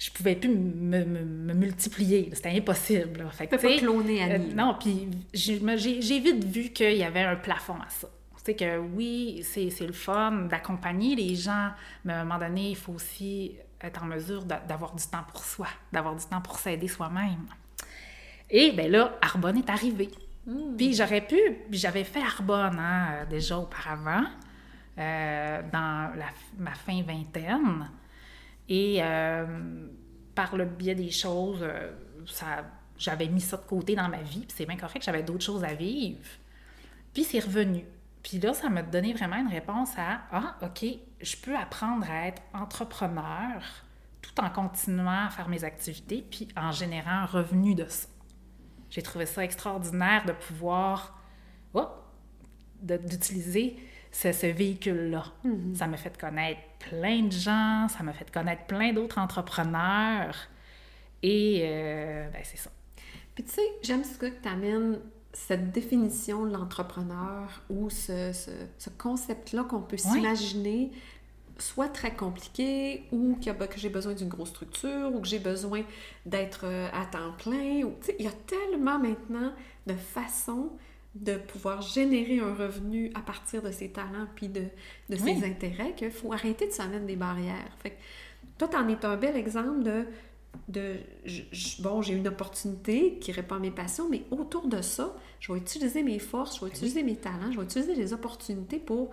je 0.00 0.10
pouvais 0.10 0.34
plus 0.34 0.48
me, 0.48 1.04
me, 1.04 1.24
me 1.24 1.52
multiplier. 1.52 2.30
C'était 2.32 2.56
impossible. 2.56 3.22
Là. 3.22 3.30
Fait 3.30 3.46
que, 3.46 3.54
tu 3.54 3.60
peux 3.60 3.68
pas 3.68 3.78
cloner 3.78 4.32
euh, 4.32 4.38
Non, 4.54 4.74
puis 4.80 5.08
j'ai 5.34 5.58
vite 6.18 6.42
vu 6.42 6.70
qu'il 6.70 6.96
y 6.96 7.04
avait 7.04 7.22
un 7.22 7.36
plafond 7.36 7.74
à 7.74 7.88
ça. 7.90 8.08
C'est 8.42 8.54
que 8.54 8.78
oui, 8.78 9.44
c'est 9.44 9.68
le 9.80 9.92
fun 9.92 10.46
d'accompagner 10.50 11.14
les 11.14 11.34
gens, 11.34 11.72
mais 12.06 12.14
à 12.14 12.20
un 12.20 12.24
moment 12.24 12.40
donné, 12.40 12.70
il 12.70 12.76
faut 12.76 12.94
aussi 12.94 13.52
être 13.82 14.02
en 14.02 14.06
mesure 14.06 14.44
d'avoir 14.44 14.94
du 14.94 15.04
temps 15.04 15.24
pour 15.30 15.44
soi, 15.44 15.66
d'avoir 15.92 16.16
du 16.16 16.24
temps 16.24 16.40
pour 16.40 16.58
s'aider 16.58 16.88
soi-même. 16.88 17.46
Et 18.48 18.72
bien 18.72 18.88
là, 18.88 19.18
Arbonne 19.20 19.58
est 19.58 19.68
arrivé. 19.68 20.08
Hmm. 20.46 20.76
Puis 20.78 20.94
j'aurais 20.94 21.20
pu, 21.20 21.38
j'avais 21.70 22.04
fait 22.04 22.22
Arbonne 22.22 22.78
hein, 22.78 23.26
déjà 23.28 23.58
auparavant, 23.58 24.24
euh, 24.96 25.62
dans 25.70 26.10
ma 26.58 26.72
fin 26.72 27.02
vingtaine. 27.02 27.86
Et 28.70 29.02
euh, 29.02 29.46
par 30.34 30.56
le 30.56 30.64
biais 30.64 30.94
des 30.94 31.10
choses, 31.10 31.58
euh, 31.60 31.90
ça, 32.26 32.64
j'avais 32.96 33.26
mis 33.26 33.40
ça 33.40 33.56
de 33.56 33.62
côté 33.62 33.96
dans 33.96 34.08
ma 34.08 34.22
vie. 34.22 34.46
Puis 34.46 34.54
c'est 34.56 34.66
bien 34.66 34.76
correct, 34.76 35.02
j'avais 35.04 35.24
d'autres 35.24 35.44
choses 35.44 35.64
à 35.64 35.74
vivre. 35.74 36.24
Puis 37.12 37.24
c'est 37.24 37.40
revenu. 37.40 37.84
Puis 38.22 38.38
là, 38.38 38.54
ça 38.54 38.68
m'a 38.68 38.82
donné 38.82 39.12
vraiment 39.12 39.36
une 39.36 39.48
réponse 39.48 39.90
à 39.98 40.20
Ah, 40.30 40.56
OK, 40.62 40.84
je 41.20 41.36
peux 41.36 41.56
apprendre 41.56 42.08
à 42.08 42.28
être 42.28 42.40
entrepreneur 42.54 43.62
tout 44.22 44.40
en 44.40 44.50
continuant 44.50 45.26
à 45.26 45.30
faire 45.30 45.48
mes 45.48 45.64
activités, 45.64 46.24
puis 46.30 46.46
en 46.56 46.70
générant 46.70 47.10
un 47.10 47.26
revenu 47.26 47.74
de 47.74 47.86
ça. 47.88 48.06
J'ai 48.90 49.02
trouvé 49.02 49.26
ça 49.26 49.42
extraordinaire 49.42 50.24
de 50.26 50.32
pouvoir 50.32 51.18
oh, 51.74 51.88
d'utiliser 52.82 53.76
ce, 54.10 54.46
véhicule-là. 54.46 55.24
Mm-hmm. 55.44 55.74
Ça 55.74 55.86
m'a 55.86 55.96
fait 55.96 56.18
connaître 56.18 56.60
plein 56.78 57.22
de 57.22 57.32
gens, 57.32 57.88
ça 57.88 58.02
m'a 58.02 58.12
fait 58.12 58.30
connaître 58.30 58.64
plein 58.64 58.92
d'autres 58.92 59.18
entrepreneurs. 59.18 60.36
Et 61.22 61.62
euh, 61.64 62.28
ben, 62.30 62.42
c'est 62.44 62.58
ça. 62.58 62.70
Puis 63.34 63.44
tu 63.44 63.50
sais, 63.50 63.62
j'aime 63.82 64.04
ce 64.04 64.18
que 64.18 64.26
tu 64.26 64.48
amènes 64.48 64.98
cette 65.32 65.70
définition 65.70 66.44
de 66.44 66.52
l'entrepreneur 66.52 67.62
ou 67.70 67.88
ce, 67.88 68.32
concept-là 68.98 69.64
qu'on 69.64 69.80
peut 69.80 69.96
s'imaginer 69.96 70.90
soit 71.58 71.88
très 71.88 72.14
compliqué 72.14 73.04
ou 73.12 73.36
que, 73.36 73.50
que 73.50 73.78
j'ai 73.78 73.90
besoin 73.90 74.14
d'une 74.14 74.28
grosse 74.28 74.48
structure 74.48 75.14
ou 75.14 75.20
que 75.20 75.28
j'ai 75.28 75.38
besoin 75.38 75.82
d'être 76.26 76.62
euh, 76.64 76.88
à 76.92 77.06
temps 77.06 77.32
plein. 77.38 77.82
Ou, 77.84 77.94
il 78.18 78.24
y 78.24 78.28
a 78.28 78.32
tellement 78.32 78.98
maintenant 78.98 79.52
de 79.86 79.94
façons 79.94 80.70
de 81.14 81.36
pouvoir 81.36 81.82
générer 81.82 82.38
un 82.38 82.54
revenu 82.54 83.10
à 83.14 83.20
partir 83.20 83.62
de 83.62 83.72
ses 83.72 83.90
talents 83.90 84.28
puis 84.36 84.48
de, 84.48 84.64
de 85.08 85.16
ses 85.16 85.44
intérêts 85.44 85.94
qu'il 85.94 86.10
faut 86.10 86.32
arrêter 86.32 86.68
de 86.68 86.72
s'en 86.72 86.88
mettre 86.88 87.06
des 87.06 87.16
barrières. 87.16 87.76
Fait 87.82 87.96
toi, 88.58 88.68
tu 88.68 88.76
en 88.76 88.88
es 88.88 89.04
un 89.04 89.16
bel 89.16 89.36
exemple 89.36 89.82
de 89.82 90.06
de 90.68 90.96
bon, 91.80 92.02
j'ai 92.02 92.14
une 92.14 92.28
opportunité 92.28 93.18
qui 93.18 93.32
répond 93.32 93.56
à 93.56 93.58
mes 93.58 93.70
passions, 93.70 94.08
mais 94.08 94.24
autour 94.30 94.66
de 94.66 94.82
ça, 94.82 95.16
je 95.40 95.52
vais 95.52 95.58
utiliser 95.58 96.02
mes 96.02 96.18
forces, 96.18 96.58
je 96.58 96.64
vais 96.64 96.70
utiliser 96.70 97.02
mes 97.02 97.16
talents, 97.16 97.50
je 97.52 97.58
vais 97.58 97.64
utiliser 97.64 97.94
les 97.94 98.12
opportunités 98.12 98.78
pour 98.78 99.10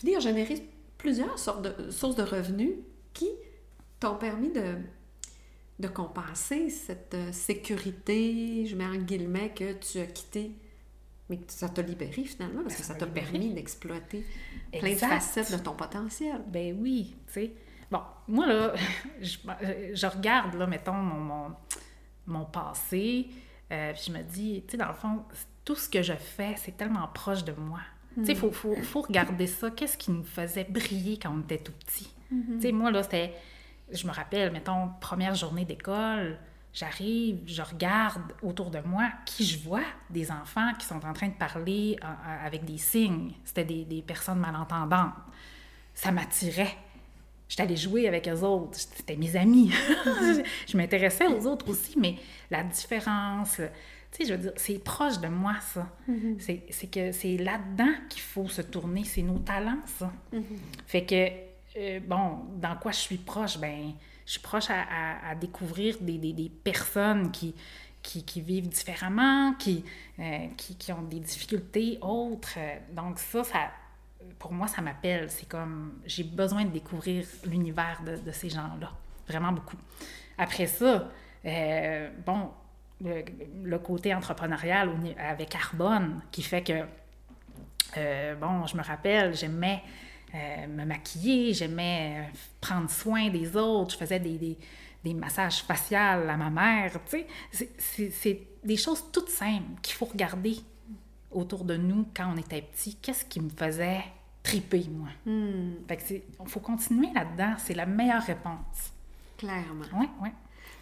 venir 0.00 0.20
générer 0.20 0.68
plusieurs 0.98 1.38
sortes 1.38 1.62
de 1.62 1.90
sources 1.90 2.16
de 2.16 2.22
revenus 2.22 2.72
qui 3.12 3.28
t'ont 3.98 4.16
permis 4.16 4.50
de, 4.50 4.76
de 5.78 5.88
compenser 5.88 6.70
cette 6.70 7.14
euh, 7.14 7.32
sécurité, 7.32 8.66
je 8.66 8.76
mets 8.76 8.86
en 8.86 8.96
guillemets, 8.96 9.52
que 9.54 9.72
tu 9.72 9.98
as 9.98 10.06
quitté, 10.06 10.52
mais 11.30 11.38
que 11.38 11.52
ça 11.52 11.68
t'a 11.68 11.80
libéré 11.80 12.24
finalement, 12.24 12.62
parce 12.62 12.74
ben, 12.74 12.80
que 12.80 12.86
ça 12.86 12.94
t'a 12.94 13.06
permis 13.06 13.54
d'exploiter 13.54 14.26
plein 14.72 14.92
de 14.92 14.98
facettes 14.98 15.52
de 15.52 15.58
ton 15.58 15.74
potentiel. 15.74 16.42
Ben 16.48 16.76
oui, 16.78 17.16
tu 17.28 17.32
sais. 17.32 17.52
Bon, 17.90 18.00
moi, 18.28 18.46
là, 18.46 18.74
je, 19.20 20.06
regarde, 20.06 20.54
là, 20.54 20.66
mettons, 20.66 20.92
mon, 20.92 21.52
mon, 22.26 22.44
passé, 22.44 23.28
euh, 23.72 23.92
puis 23.92 24.02
je 24.08 24.12
me 24.12 24.22
dis, 24.22 24.64
tu 24.66 24.72
sais, 24.72 24.76
dans 24.76 24.88
le 24.88 24.94
fond, 24.94 25.24
tout 25.64 25.76
ce 25.76 25.88
que 25.88 26.02
je 26.02 26.12
fais, 26.14 26.54
c'est 26.56 26.76
tellement 26.76 27.08
proche 27.08 27.44
de 27.44 27.52
moi. 27.52 27.80
Tu 28.14 28.26
sais, 28.26 28.32
il 28.32 28.38
faut, 28.38 28.50
faut, 28.50 28.74
faut, 28.76 29.02
regarder 29.02 29.46
ça. 29.46 29.70
Qu'est-ce 29.70 29.96
qui 29.96 30.10
nous 30.10 30.24
faisait 30.24 30.64
briller 30.64 31.16
quand 31.16 31.32
on 31.32 31.40
était 31.42 31.58
tout 31.58 31.72
petit? 31.72 32.12
Mm-hmm. 32.32 32.56
Tu 32.56 32.60
sais, 32.60 32.72
moi, 32.72 32.90
là, 32.90 33.04
c'était... 33.04 33.34
Je 33.92 34.06
me 34.06 34.12
rappelle, 34.12 34.52
mettons, 34.52 34.90
première 35.00 35.34
journée 35.34 35.64
d'école, 35.64 36.38
j'arrive, 36.72 37.38
je 37.46 37.62
regarde 37.62 38.32
autour 38.42 38.70
de 38.70 38.80
moi 38.80 39.10
qui 39.26 39.44
je 39.44 39.58
vois, 39.58 39.84
des 40.08 40.30
enfants 40.30 40.72
qui 40.78 40.86
sont 40.86 41.04
en 41.04 41.12
train 41.12 41.28
de 41.28 41.34
parler 41.34 41.96
euh, 42.02 42.46
avec 42.46 42.64
des 42.64 42.78
signes. 42.78 43.32
C'était 43.44 43.64
des, 43.64 43.84
des 43.84 44.02
personnes 44.02 44.38
malentendantes. 44.38 45.14
Ça 45.94 46.12
m'attirait 46.12 46.76
j'étais 47.50 47.64
allée 47.64 47.76
jouer 47.76 48.08
avec 48.08 48.26
eux 48.28 48.40
autres. 48.40 48.78
C'était 48.78 49.16
mes 49.16 49.36
amis. 49.36 49.70
je 50.68 50.76
m'intéressais 50.76 51.26
aux 51.26 51.46
autres 51.46 51.68
aussi, 51.68 51.98
mais 51.98 52.14
la 52.50 52.62
différence, 52.62 53.56
tu 53.56 53.62
sais, 54.12 54.24
je 54.24 54.34
veux 54.34 54.38
dire, 54.38 54.52
c'est 54.56 54.82
proche 54.82 55.18
de 55.18 55.28
moi, 55.28 55.56
ça. 55.60 55.86
Mm-hmm. 56.08 56.62
C'est 56.70 56.86
que 56.86 57.12
c'est 57.12 57.36
là-dedans 57.36 57.92
qu'il 58.08 58.22
faut 58.22 58.48
se 58.48 58.62
tourner. 58.62 59.04
C'est 59.04 59.22
nos 59.22 59.40
talents, 59.40 59.82
ça. 59.98 60.10
Mm-hmm. 60.32 60.42
Fait 60.86 61.04
que, 61.04 61.28
euh, 61.76 62.00
bon, 62.06 62.38
dans 62.56 62.76
quoi 62.76 62.92
je 62.92 62.98
suis 62.98 63.18
proche? 63.18 63.58
Ben, 63.58 63.92
je 64.30 64.34
suis 64.34 64.42
proche 64.42 64.70
à, 64.70 65.34
découvrir 65.34 65.96
des, 66.00 66.16
des, 66.16 66.48
personnes 66.62 67.32
qui, 67.32 67.52
qui, 68.00 68.24
qui, 68.24 68.40
vivent 68.40 68.68
différemment, 68.68 69.54
qui, 69.54 69.84
euh, 70.20 70.46
qui, 70.56 70.76
qui, 70.76 70.92
ont 70.92 71.02
des 71.02 71.18
difficultés 71.18 71.98
autres. 72.00 72.56
Donc 72.92 73.18
ça, 73.18 73.42
ça, 73.42 73.58
pour 74.38 74.52
moi, 74.52 74.68
ça 74.68 74.82
m'appelle. 74.82 75.28
C'est 75.30 75.48
comme, 75.48 76.00
j'ai 76.06 76.22
besoin 76.22 76.64
de 76.64 76.70
découvrir 76.70 77.26
l'univers 77.44 78.02
de, 78.06 78.30
ces 78.30 78.50
gens-là. 78.50 78.92
Vraiment 79.26 79.50
beaucoup. 79.50 79.78
Après 80.38 80.68
ça, 80.68 81.08
euh, 81.44 82.10
bon, 82.24 82.52
le, 83.00 83.78
côté 83.78 84.14
entrepreneurial 84.14 84.90
avec 85.18 85.48
Carbone, 85.48 86.22
qui 86.30 86.42
fait 86.42 86.62
que, 86.62 86.84
euh, 87.96 88.36
bon, 88.36 88.64
je 88.64 88.76
me 88.76 88.82
rappelle, 88.84 89.34
j'aimais 89.34 89.82
euh, 90.34 90.66
me 90.66 90.84
maquiller, 90.84 91.54
j'aimais 91.54 92.30
prendre 92.60 92.90
soin 92.90 93.28
des 93.28 93.56
autres, 93.56 93.92
je 93.92 93.96
faisais 93.96 94.20
des, 94.20 94.56
des, 95.04 95.14
massages 95.14 95.62
faciaux 95.62 95.96
à 95.98 96.36
ma 96.36 96.50
mère, 96.50 96.92
tu 97.08 97.24
sais. 97.50 97.70
C'est 98.10 98.42
des 98.62 98.76
choses 98.76 99.04
toutes 99.12 99.30
simples 99.30 99.80
qu'il 99.82 99.94
faut 99.94 100.06
regarder 100.06 100.56
autour 101.30 101.64
de 101.64 101.76
nous 101.76 102.06
quand 102.14 102.32
on 102.32 102.36
était 102.36 102.62
petit. 102.62 102.96
Qu'est-ce 102.96 103.24
qui 103.24 103.40
me 103.40 103.50
faisait 103.50 104.04
triper, 104.42 104.86
moi? 104.90 105.08
Hmm. 105.26 105.74
Fait 105.88 105.96
que 105.96 106.02
c'est, 106.04 106.24
faut 106.46 106.60
continuer 106.60 107.08
là-dedans. 107.14 107.54
C'est 107.58 107.74
la 107.74 107.86
meilleure 107.86 108.22
réponse. 108.22 108.92
Clairement. 109.38 109.84
Oui, 109.94 110.08
oui. 110.22 110.28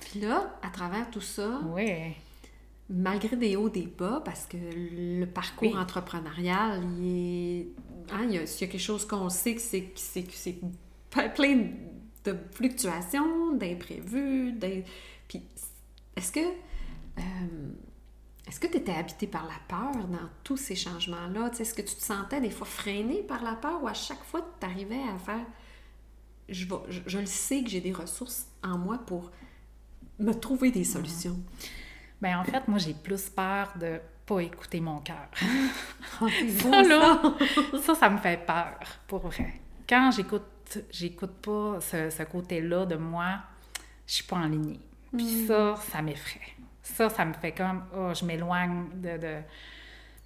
Puis 0.01 0.21
là, 0.21 0.59
à 0.63 0.71
travers 0.71 1.11
tout 1.11 1.21
ça, 1.21 1.61
oui. 1.67 2.15
Malgré 2.91 3.37
des 3.37 3.57
hauts, 3.57 3.69
des 3.69 3.87
bas, 3.87 4.23
parce 4.25 4.47
que 4.47 4.57
le 4.57 5.27
parcours 5.27 5.77
entrepreneurial, 5.77 6.83
il 6.99 7.07
est... 7.07 7.69
Hein, 8.11 8.27
il, 8.29 8.35
y 8.35 8.39
a, 8.39 8.45
quelque 8.45 8.79
chose 8.79 9.05
qu'on 9.07 9.29
sait 9.29 9.55
que 9.55 9.61
c'est, 9.61 9.93
c'est, 9.95 10.25
c'est 10.31 10.59
plein 11.11 11.67
de 12.25 12.37
fluctuations, 12.53 13.55
d'imprévus, 13.55 14.55
Puis, 15.29 15.43
est-ce 16.17 16.33
que... 16.33 16.41
Euh, 16.41 17.23
est-ce 18.49 18.61
que 18.61 18.67
tu 18.67 18.79
étais 18.79 18.93
habité 18.93 19.27
par 19.27 19.45
la 19.45 19.59
peur 19.69 20.07
dans 20.07 20.31
tous 20.43 20.57
ces 20.57 20.75
changements-là? 20.75 21.51
Est-ce 21.59 21.75
que 21.75 21.83
tu 21.83 21.95
te 21.95 22.03
sentais 22.03 22.41
des 22.41 22.51
fois 22.51 22.67
freiné 22.67 23.23
par 23.23 23.45
la 23.45 23.55
peur 23.55 23.83
ou 23.83 23.89
à 23.89 23.93
chaque 23.93 24.25
fois 24.25 24.41
tu 24.59 24.67
arrivais 24.67 25.03
à 25.15 25.19
faire 25.19 25.45
je, 26.49 26.65
je, 26.89 27.19
le 27.19 27.27
sais 27.27 27.63
que 27.63 27.69
j'ai 27.69 27.83
des 27.83 27.93
ressources 27.93 28.47
en 28.63 28.79
moi 28.79 28.97
pour 28.97 29.31
me 30.19 30.33
trouver 30.33 30.71
des 30.71 30.85
solutions? 30.85 31.39
Bien, 32.21 32.41
en 32.41 32.45
fait, 32.45 32.67
moi, 32.69 32.79
j'ai 32.79 32.95
plus 32.95 33.29
peur 33.29 33.73
de 33.81 34.01
pas 34.27 34.41
écouter 34.41 34.81
mon 34.81 34.99
cœur. 34.99 35.29
Ah, 36.21 36.27
ça, 36.49 36.83
là, 36.83 37.23
ça, 37.81 37.95
ça 37.95 38.11
me 38.11 38.19
fait 38.19 38.45
peur, 38.45 38.81
pour 39.07 39.29
vrai. 39.29 39.61
Quand 39.89 40.11
j'écoute, 40.11 40.79
j'écoute 40.91 41.35
pas 41.41 41.81
ce, 41.81 42.11
ce 42.11 42.25
côté-là 42.25 42.87
de 42.87 42.97
moi, 42.97 43.39
je 44.05 44.15
suis 44.15 44.25
pas 44.25 44.37
en 44.37 44.49
ligne. 44.49 44.79
Puis 45.17 45.45
mm. 45.45 45.47
ça, 45.47 45.77
ça 45.77 46.03
m'effraie 46.03 46.57
ça, 46.95 47.09
ça 47.09 47.25
me 47.25 47.33
fait 47.35 47.53
comme, 47.53 47.85
oh, 47.95 48.13
je 48.15 48.25
m'éloigne 48.25 48.89
de, 48.95 49.17
de, 49.19 49.37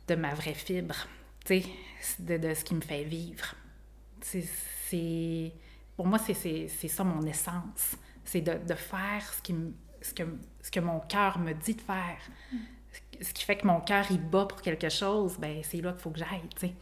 de, 0.09 0.15
ma 0.15 0.35
vraie 0.35 0.55
fibre, 0.55 0.95
tu 1.45 1.61
sais, 1.61 1.69
de, 2.19 2.37
de, 2.37 2.55
ce 2.55 2.65
qui 2.65 2.75
me 2.75 2.81
fait 2.81 3.05
vivre. 3.05 3.55
C'est, 4.21 5.53
pour 5.97 6.07
moi, 6.07 6.19
c'est 6.19 6.69
ça 6.69 7.05
mon 7.05 7.23
essence. 7.23 7.97
C'est 8.25 8.41
de, 8.41 8.55
de, 8.67 8.75
faire 8.75 9.33
ce, 9.33 9.43
qui 9.43 9.53
me, 9.53 9.73
ce, 10.01 10.15
que, 10.15 10.23
ce 10.63 10.71
que 10.71 10.81
mon 10.81 11.01
cœur 11.01 11.39
me 11.39 11.53
dit 11.53 11.75
de 11.75 11.81
faire. 11.81 12.19
Ce 13.21 13.33
qui 13.33 13.45
fait 13.45 13.57
que 13.57 13.67
mon 13.67 13.81
cœur, 13.81 14.05
il 14.11 14.21
bat 14.21 14.47
pour 14.47 14.63
quelque 14.63 14.89
chose, 14.89 15.37
ben 15.39 15.61
c'est 15.63 15.81
là 15.81 15.93
qu'il 15.93 16.01
faut 16.01 16.11
que 16.11 16.19
j'aille, 16.19 16.49
tu 16.55 16.67
sais. 16.67 16.75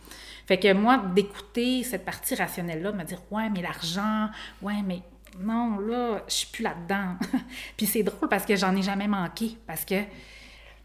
Fait 0.46 0.58
que 0.58 0.72
moi, 0.72 0.98
d'écouter 0.98 1.82
cette 1.82 2.04
partie 2.04 2.34
rationnelle-là, 2.34 2.92
me 2.92 3.04
dire, 3.04 3.20
ouais, 3.30 3.50
mais 3.50 3.62
l'argent, 3.62 4.28
ouais, 4.62 4.82
mais 4.84 5.02
non, 5.38 5.78
là, 5.78 6.22
je 6.28 6.34
suis 6.34 6.46
plus 6.48 6.62
là-dedans. 6.62 7.16
puis 7.76 7.86
c'est 7.86 8.02
drôle 8.02 8.28
parce 8.28 8.44
que 8.44 8.56
j'en 8.56 8.74
ai 8.74 8.82
jamais 8.82 9.08
manqué, 9.08 9.56
parce 9.66 9.84
que, 9.84 10.02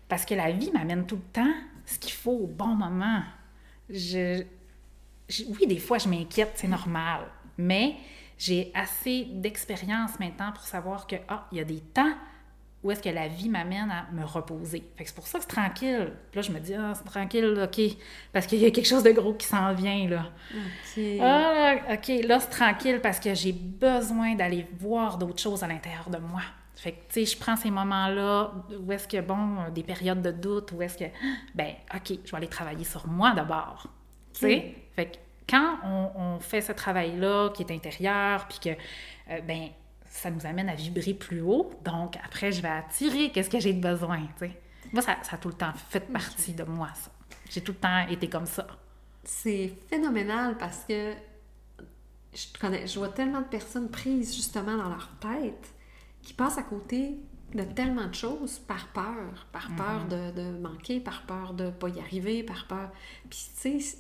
parce 0.08 0.26
que 0.26 0.36
la 0.36 0.52
vie 0.52 0.72
m'amène 0.72 1.06
tout 1.06 1.16
le 1.16 1.32
temps 1.34 1.54
ce 1.86 2.00
qu'il 2.00 2.14
faut 2.14 2.32
au 2.32 2.48
bon 2.48 2.76
moment. 2.76 3.24
Je, 3.90 4.44
oui, 5.48 5.68
des 5.68 5.80
fois, 5.80 5.98
je 5.98 6.08
m'inquiète, 6.08 6.54
c'est 6.56 6.68
normal, 6.68 7.28
mais 7.58 7.96
j'ai 8.38 8.72
assez 8.74 9.26
d'expérience 9.32 10.20
maintenant 10.20 10.52
pour 10.52 10.64
savoir 10.64 11.08
que, 11.08 11.16
ah, 11.28 11.48
il 11.52 11.58
y 11.58 11.62
a 11.62 11.64
des 11.64 11.80
temps 11.80 12.14
où 12.86 12.92
est-ce 12.92 13.02
que 13.02 13.10
la 13.10 13.28
vie 13.28 13.50
m'amène 13.50 13.90
à 13.90 14.06
me 14.14 14.24
reposer. 14.24 14.84
Fait 14.96 15.06
c'est 15.06 15.16
pour 15.16 15.26
ça 15.26 15.40
que 15.40 15.46
c'est 15.46 15.56
tranquille. 15.56 16.14
Puis 16.30 16.40
là, 16.40 16.42
je 16.44 16.52
me 16.52 16.60
dis, 16.60 16.76
ah, 16.76 16.94
c'est 16.94 17.04
tranquille, 17.04 17.60
OK, 17.64 17.82
parce 18.32 18.46
qu'il 18.46 18.60
y 18.60 18.66
a 18.66 18.70
quelque 18.70 18.86
chose 18.86 19.02
de 19.02 19.10
gros 19.10 19.34
qui 19.34 19.48
s'en 19.48 19.74
vient, 19.74 20.08
là. 20.08 20.26
OK. 20.54 21.04
Ah, 21.20 21.74
OK, 21.94 22.12
là, 22.28 22.40
c'est 22.40 22.52
tranquille 22.52 23.00
parce 23.02 23.20
que 23.20 23.34
j'ai 23.34 23.54
besoin 23.54 24.36
d'aller 24.36 24.68
voir 24.80 25.18
d'autres 25.18 25.42
choses 25.42 25.64
à 25.64 25.68
l'intérieur 25.68 26.12
de 26.12 26.20
moi. 26.20 26.42
Fait 26.76 26.92
que, 26.92 26.98
tu 27.12 27.26
sais, 27.26 27.26
je 27.26 27.40
prends 27.40 27.56
ces 27.56 27.72
moments-là 27.72 28.52
où 28.80 28.92
est-ce 28.92 29.08
que, 29.08 29.20
bon, 29.20 29.68
des 29.74 29.82
périodes 29.82 30.22
de 30.22 30.30
doute, 30.30 30.72
où 30.72 30.82
est-ce 30.84 31.00
que, 31.00 31.06
ben, 31.56 31.74
OK, 31.92 32.20
je 32.24 32.30
vais 32.30 32.38
aller 32.38 32.48
travailler 32.48 32.84
sur 32.84 33.08
moi 33.08 33.32
d'abord. 33.32 33.88
Tu 34.36 34.42
sais? 34.42 34.76
Fait 34.96 35.08
que 35.08 35.18
quand 35.50 35.80
on, 35.84 36.12
on 36.16 36.40
fait 36.40 36.62
ce 36.62 36.72
travail-là 36.72 37.50
qui 37.50 37.64
est 37.64 37.72
intérieur, 37.72 38.48
puis 38.48 38.60
que, 38.60 38.70
euh, 39.32 39.42
ben, 39.42 39.70
ça 40.16 40.32
nous 40.32 40.46
amène 40.46 40.70
à 40.70 40.76
vibrer 40.76 41.14
plus 41.14 41.42
haut, 41.42 41.72
donc 41.84 42.18
après, 42.24 42.52
je 42.52 42.62
vais 42.62 42.70
attirer 42.70 43.32
qu'est-ce 43.32 43.50
que 43.50 43.60
j'ai 43.60 43.74
de 43.74 43.82
besoin, 43.82 44.22
tu 44.38 44.48
sais. 44.48 44.62
Moi, 44.94 45.02
ça, 45.02 45.18
ça 45.24 45.36
a 45.36 45.38
tout 45.38 45.50
le 45.50 45.56
temps 45.56 45.74
fait 45.90 46.00
partie 46.00 46.54
de 46.54 46.64
moi, 46.64 46.90
ça. 46.94 47.12
J'ai 47.50 47.62
tout 47.62 47.74
le 47.74 47.78
temps 47.78 48.08
été 48.08 48.30
comme 48.30 48.46
ça. 48.46 48.66
C'est 49.24 49.74
phénoménal 49.90 50.58
parce 50.58 50.86
que 50.86 51.14
je, 52.34 52.60
connais, 52.60 52.88
je 52.88 52.98
vois 52.98 53.10
tellement 53.10 53.42
de 53.42 53.48
personnes 53.48 53.90
prises 53.90 54.36
justement 54.36 54.78
dans 54.78 54.90
leur 54.90 55.10
tête 55.20 55.74
qui 56.22 56.34
passent 56.34 56.58
à 56.58 56.64
côté 56.64 57.16
de 57.54 57.64
tellement 57.64 58.08
de 58.08 58.14
choses 58.14 58.60
par 58.60 58.88
peur, 58.90 59.48
par 59.52 59.76
peur 59.76 60.06
de, 60.06 60.32
de 60.32 60.58
manquer, 60.58 61.00
par 61.00 61.24
peur 61.24 61.54
de 61.54 61.66
ne 61.66 61.72
pas 61.72 61.90
y 61.90 62.00
arriver, 62.00 62.44
par 62.44 62.68
peur. 62.68 62.92
Puis, 63.30 63.48
tu 63.62 63.82
sais, 63.82 63.98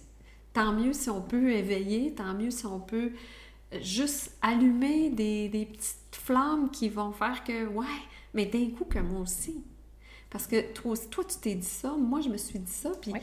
tant 0.53 0.74
mieux 0.74 0.93
si 0.93 1.10
on 1.10 1.22
peut 1.22 1.51
éveiller, 1.51 2.13
tant 2.13 2.34
mieux 2.34 2.51
si 2.51 2.65
on 2.65 2.79
peut 2.79 3.12
juste 3.82 4.36
allumer 4.41 5.10
des, 5.10 5.50
des 5.50 5.65
petites 5.65 5.98
flammes 6.15 6.70
qui 6.72 6.89
vont 6.89 7.12
faire 7.12 7.44
que, 7.44 7.67
ouais, 7.67 7.86
mais 8.34 8.46
d'un 8.46 8.70
coup 8.72 8.86
que 8.86 9.00
moi 9.00 9.22
aussi. 9.22 9.63
Parce 10.29 10.48
que 10.48 10.74
toi, 10.74 10.96
toi 11.10 11.24
tu 11.24 11.38
t'es 11.38 11.55
dit 11.55 11.65
ça, 11.67 11.96
moi 11.98 12.22
je 12.22 12.29
me 12.29 12.38
suis 12.38 12.60
dit 12.60 12.72
ça, 12.72 12.91
puis 13.01 13.12
Oui. 13.13 13.20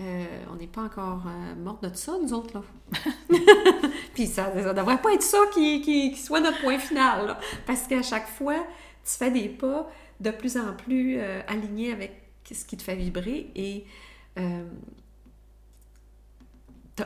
euh, 0.00 0.44
on 0.50 0.56
n'est 0.56 0.66
pas 0.66 0.82
encore 0.82 1.22
euh, 1.26 1.54
morts 1.56 1.80
de 1.80 1.94
ça, 1.94 2.16
nous 2.20 2.32
autres, 2.32 2.54
là. 2.54 2.62
puis 4.14 4.26
ça, 4.26 4.52
ça 4.52 4.74
devrait 4.74 5.00
pas 5.00 5.12
être 5.14 5.22
ça 5.22 5.38
qui, 5.54 5.80
qui, 5.82 6.12
qui 6.12 6.18
soit 6.20 6.40
notre 6.40 6.60
point 6.60 6.78
final, 6.78 7.26
là. 7.26 7.40
Parce 7.66 7.86
qu'à 7.86 8.02
chaque 8.02 8.26
fois, 8.28 8.56
tu 9.04 9.12
fais 9.12 9.30
des 9.30 9.48
pas 9.48 9.88
de 10.20 10.30
plus 10.30 10.56
en 10.56 10.74
plus 10.74 11.18
euh, 11.18 11.40
alignés 11.46 11.92
avec 11.92 12.22
ce 12.50 12.64
qui 12.64 12.76
te 12.76 12.82
fait 12.82 12.96
vibrer 12.96 13.50
et 13.54 13.84
euh, 14.38 14.64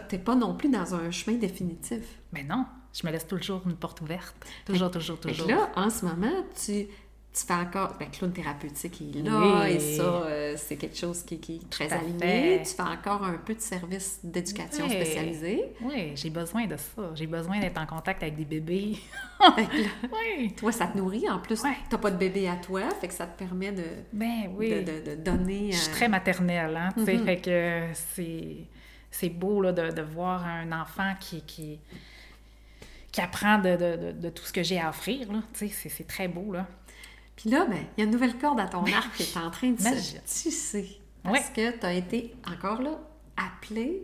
t'es 0.09 0.19
pas 0.19 0.35
non 0.35 0.55
plus 0.57 0.69
dans 0.69 0.95
un 0.95 1.11
chemin 1.11 1.37
définitif. 1.37 2.03
Mais 2.33 2.45
non, 2.45 2.65
je 2.93 3.07
me 3.07 3.13
laisse 3.13 3.27
toujours 3.27 3.63
une 3.67 3.77
porte 3.77 4.01
ouverte. 4.01 4.35
Toujours, 4.67 4.91
toujours, 4.91 5.19
Fait 5.19 5.31
que 5.31 5.35
toujours. 5.35 5.49
là, 5.51 5.71
en 5.77 5.89
ce 5.91 6.05
moment, 6.05 6.45
tu, 6.55 6.87
tu 7.35 7.47
fais 7.47 7.55
encore. 7.55 7.95
Ben, 7.99 8.11
clown 8.11 8.31
thérapeutique 8.33 9.01
il 9.01 9.17
est 9.19 9.23
là, 9.23 9.63
Oui. 9.65 9.71
et 9.73 9.81
ça, 9.81 10.03
euh, 10.03 10.55
c'est 10.59 10.77
quelque 10.77 10.99
chose 10.99 11.23
qui, 11.23 11.41
qui 11.41 11.55
est 11.57 11.71
très 11.71 11.89
Tout 11.89 11.95
aligné. 11.95 12.61
Tu 12.63 12.75
fais 12.75 12.83
encore 12.83 13.25
un 13.25 13.39
peu 13.39 13.55
de 13.55 13.61
service 13.61 14.21
d'éducation 14.23 14.85
Oui. 14.85 14.91
spécialisée. 14.91 15.73
Oui, 15.81 16.13
j'ai 16.15 16.29
besoin 16.29 16.67
de 16.67 16.77
ça. 16.77 17.11
J'ai 17.15 17.27
besoin 17.27 17.59
d'être 17.61 17.79
en 17.81 17.87
contact 17.87 18.23
avec 18.23 18.37
des 18.37 18.45
bébés. 18.45 18.97
Fait 19.57 19.65
que 19.67 19.77
là, 19.83 19.89
oui. 20.39 20.53
toi, 20.55 20.71
ça 20.73 20.87
te 20.89 20.99
nourrit. 20.99 21.27
En 21.31 21.39
plus, 21.39 21.63
Ouais. 21.63 21.77
t'as 21.89 21.97
pas 21.97 22.11
de 22.11 22.19
bébé 22.19 22.47
à 22.49 22.57
toi, 22.57 22.83
fait 23.01 23.09
que 23.09 23.15
ça 23.15 23.27
te 23.27 23.39
permet 23.39 23.73
de, 23.73 23.85
Ben 24.13 24.51
oui. 24.55 24.69
de, 24.69 24.81
de- 25.01 25.11
de 25.13 25.15
donner. 25.17 25.73
Je 25.73 25.77
suis 25.79 25.91
euh, 25.91 25.95
très 25.95 26.09
maternelle, 26.09 26.77
hein, 26.77 26.91
tu 26.99 27.07
sais, 27.07 27.15
Mhm. 27.15 27.25
fait 27.25 27.41
que 27.41 27.87
c'est, 27.95 28.57
c'est 29.11 29.31
beau, 29.31 29.63
là, 29.63 29.73
de, 29.73 29.91
de 29.91 30.03
voir 30.03 30.47
un 30.47 30.71
enfant 30.79 31.15
qui, 31.19 31.41
qui, 31.43 31.81
qui 33.13 33.21
apprend 33.21 33.59
de, 33.59 33.77
de- 33.77 33.97
de- 34.07 34.13
de 34.13 34.29
tout 34.31 34.43
ce 34.45 34.53
que 34.53 34.63
j'ai 34.63 34.81
à 34.81 34.89
offrir, 34.89 35.29
c'est, 35.53 36.07
très 36.07 36.29
beau, 36.29 36.53
là. 36.53 36.67
Puis 37.37 37.51
là, 37.51 37.67
ben, 37.67 37.79
il 37.97 38.01
y 38.01 38.03
a 38.03 38.07
une 38.07 38.11
nouvelle 38.13 38.37
corde 38.39 38.59
à 38.61 38.67
ton 38.67 38.85
arc 38.93 39.15
qui 39.17 39.23
est 39.25 39.37
en 39.37 39.51
train 39.51 39.71
de 39.71 39.81
se 39.81 40.17
tisser. 40.25 40.99
Parce 41.23 41.51
que 41.51 41.71
tu 41.79 41.87
as 41.87 41.93
été, 41.95 42.35
encore 42.51 42.83
là, 42.83 42.99
appelé, 43.37 44.03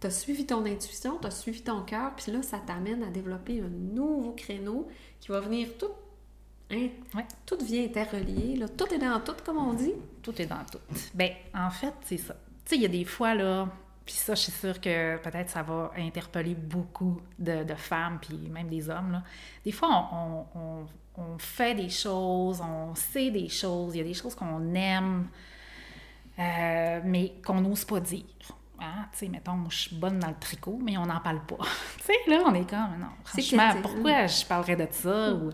tu 0.00 0.06
as 0.06 0.10
suivi 0.10 0.46
ton 0.46 0.64
intuition, 0.66 1.18
tu 1.20 1.26
as 1.26 1.30
suivi 1.30 1.62
ton 1.62 1.82
cœur, 1.82 2.14
puis 2.16 2.32
là, 2.32 2.42
ça 2.42 2.58
t'amène 2.58 3.02
à 3.02 3.06
développer 3.08 3.60
un 3.60 3.68
nouveau 3.68 4.32
créneau 4.32 4.88
qui 5.20 5.28
va 5.28 5.40
venir 5.40 5.68
tout. 5.78 5.90
hein, 6.70 6.88
Ouais. 7.14 7.24
Tout 7.46 7.58
vient 7.62 7.84
interrelié, 7.84 8.56
là, 8.56 8.68
tout 8.68 8.92
est 8.92 8.98
dans 8.98 9.20
tout, 9.20 9.34
comme 9.44 9.58
on 9.58 9.72
dit. 9.74 9.92
Tout 10.22 10.40
est 10.40 10.46
dans 10.46 10.64
tout. 10.70 10.78
Ben, 11.14 11.30
en 11.54 11.70
fait, 11.70 11.92
c'est 12.04 12.18
ça. 12.18 12.34
Tu 12.64 12.70
sais, 12.70 12.76
il 12.76 12.82
y 12.82 12.86
a 12.86 12.88
des 12.88 13.04
fois, 13.04 13.34
là, 13.34 13.68
puis 14.06 14.14
ça, 14.14 14.34
je 14.34 14.42
suis 14.42 14.52
sûre 14.52 14.80
que 14.80 15.18
peut-être 15.18 15.50
ça 15.50 15.62
va 15.62 15.90
interpeller 15.98 16.54
beaucoup 16.54 17.20
de, 17.38 17.74
femmes, 17.74 18.18
puis 18.22 18.36
même 18.48 18.68
des 18.68 18.88
hommes, 18.88 19.12
là. 19.12 19.22
Des 19.64 19.72
fois, 19.72 20.08
on 20.54 21.38
fait 21.38 21.74
des 21.74 21.88
choses, 21.88 22.60
on 22.60 22.94
sait 22.94 23.30
des 23.30 23.48
choses, 23.48 23.94
il 23.94 23.98
y 23.98 24.00
a 24.00 24.04
des 24.04 24.14
choses 24.14 24.34
qu'on 24.34 24.74
aime, 24.74 25.28
euh, 26.38 27.00
mais 27.04 27.34
qu'on 27.44 27.60
n'ose 27.60 27.84
pas 27.84 28.00
dire. 28.00 28.24
Hein? 28.80 29.06
Tu 29.12 29.18
sais, 29.18 29.28
mettons, 29.28 29.68
je 29.70 29.76
suis 29.76 29.96
bonne 29.96 30.18
dans 30.18 30.28
le 30.28 30.36
tricot, 30.38 30.78
mais 30.82 30.96
on 30.98 31.06
n'en 31.06 31.20
parle 31.20 31.40
pas. 31.46 31.56
tu 31.98 32.04
sais, 32.04 32.30
là, 32.30 32.42
on 32.46 32.54
est 32.54 32.68
comme, 32.68 32.98
non, 33.00 33.08
franchement, 33.24 33.70
pourquoi 33.82 34.26
je 34.26 34.44
parlerais 34.44 34.76
de 34.76 34.86
ça? 34.90 35.32
Ou... 35.32 35.50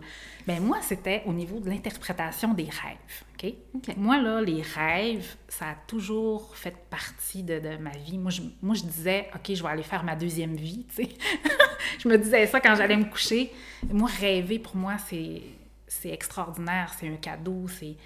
Ben, 0.47 0.61
moi, 0.61 0.79
c'était 0.83 1.23
au 1.27 1.33
niveau 1.33 1.61
de 1.61 1.71
l'interprétation 1.71 2.53
des 2.53 2.65
rêves, 2.65 3.25
OK? 3.35 3.55
OK. 3.75 3.97
Moi, 3.97 4.21
là, 4.21 4.41
les 4.41 4.63
rêves, 4.63 5.37
ça 5.49 5.71
a 5.71 5.75
toujours 5.87 6.57
fait 6.57 6.77
partie 6.91 7.43
de, 7.43 7.61
de 7.61 7.77
ma 7.77 7.91
vie. 7.91 8.19
Moi 8.19 8.31
je, 8.31 8.43
moi, 8.61 8.75
je 8.75 8.83
disais, 8.83 9.31
OK, 9.35 9.55
je 9.55 9.63
vais 9.63 9.69
aller 9.69 9.83
faire 9.83 10.03
ma 10.03 10.17
deuxième 10.17 10.57
vie, 10.57 10.85
tu 10.89 11.05
sais. 11.05 11.09
je 11.99 12.09
me 12.09 12.19
disais 12.19 12.47
ça 12.47 12.61
quand 12.61 12.75
j'allais 12.75 12.97
me 12.97 13.05
coucher. 13.05 13.53
Moi, 13.89 14.11
rêver, 14.19 14.59
pour 14.59 14.75
moi, 14.77 14.97
c'est, 14.99 15.43
extraordinaire, 16.05 16.93
c'est 16.99 17.09
un 17.09 17.17
cadeau, 17.17 17.67
c'est... 17.69 17.97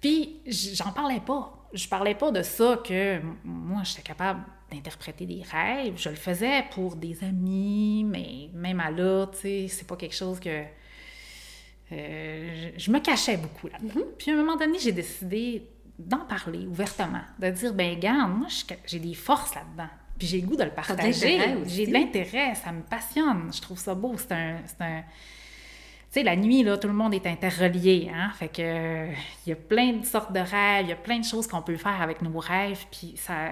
Puis, 0.00 0.40
j'en 0.46 0.92
parlais 0.92 1.20
pas. 1.20 1.59
Je 1.72 1.88
parlais 1.88 2.14
pas 2.14 2.30
de 2.30 2.42
ça 2.42 2.80
que 2.84 3.20
moi, 3.44 3.82
j'étais 3.84 4.02
capable 4.02 4.40
d'interpréter 4.72 5.26
des 5.26 5.42
rêves. 5.42 5.94
Je 5.96 6.08
le 6.08 6.16
faisais 6.16 6.64
pour 6.72 6.96
des 6.96 7.22
amis, 7.22 8.04
mais 8.04 8.50
même 8.52 8.80
à 8.80 8.90
là, 8.90 9.26
tu 9.32 9.38
sais, 9.38 9.66
c'est 9.68 9.86
pas 9.86 9.96
quelque 9.96 10.14
chose 10.14 10.40
que... 10.40 10.64
euh, 11.92 12.72
je, 12.76 12.84
je 12.84 12.90
me 12.90 12.98
cachais 13.00 13.36
beaucoup 13.36 13.68
là-dedans. 13.68 14.06
Puis, 14.18 14.30
à 14.30 14.34
un 14.34 14.36
moment 14.38 14.56
donné, 14.56 14.78
j'ai 14.78 14.92
décidé 14.92 15.68
d'en 15.98 16.24
parler 16.24 16.66
ouvertement, 16.66 17.22
de 17.38 17.50
dire, 17.50 17.74
ben 17.74 17.94
regarde, 17.94 18.32
moi, 18.32 18.48
j'ai 18.86 18.98
des 18.98 19.14
forces 19.14 19.54
là-dedans. 19.54 19.90
Puis 20.18 20.28
j'ai 20.28 20.40
le 20.40 20.46
goût 20.46 20.56
de 20.56 20.64
le 20.64 20.70
partager. 20.70 21.40
J'ai 21.66 21.86
de 21.86 21.92
l'intérêt, 21.92 22.54
ça 22.54 22.72
me 22.72 22.82
passionne. 22.82 23.50
Je 23.52 23.60
trouve 23.60 23.78
ça 23.78 23.94
beau. 23.94 24.14
C'est 24.18 24.32
un... 24.32 24.58
sais, 26.10 26.22
la 26.22 26.36
nuit, 26.36 26.62
là, 26.62 26.76
tout 26.78 26.88
le 26.88 26.94
monde 26.94 27.14
est 27.14 27.26
interrelié, 27.26 28.10
hein? 28.14 28.30
Fait 28.34 28.48
que 28.48 28.62
euh, 28.62 29.12
il 29.46 29.50
y 29.50 29.52
a 29.52 29.56
plein 29.56 29.92
de 29.94 30.04
sortes 30.04 30.32
de 30.32 30.40
rêves, 30.40 30.86
il 30.86 30.88
y 30.88 30.92
a 30.92 30.96
plein 30.96 31.18
de 31.20 31.24
choses 31.24 31.46
qu'on 31.46 31.62
peut 31.62 31.76
faire 31.76 32.00
avec 32.02 32.22
nos 32.22 32.38
rêves, 32.38 32.84
puis 32.90 33.14
ça... 33.16 33.50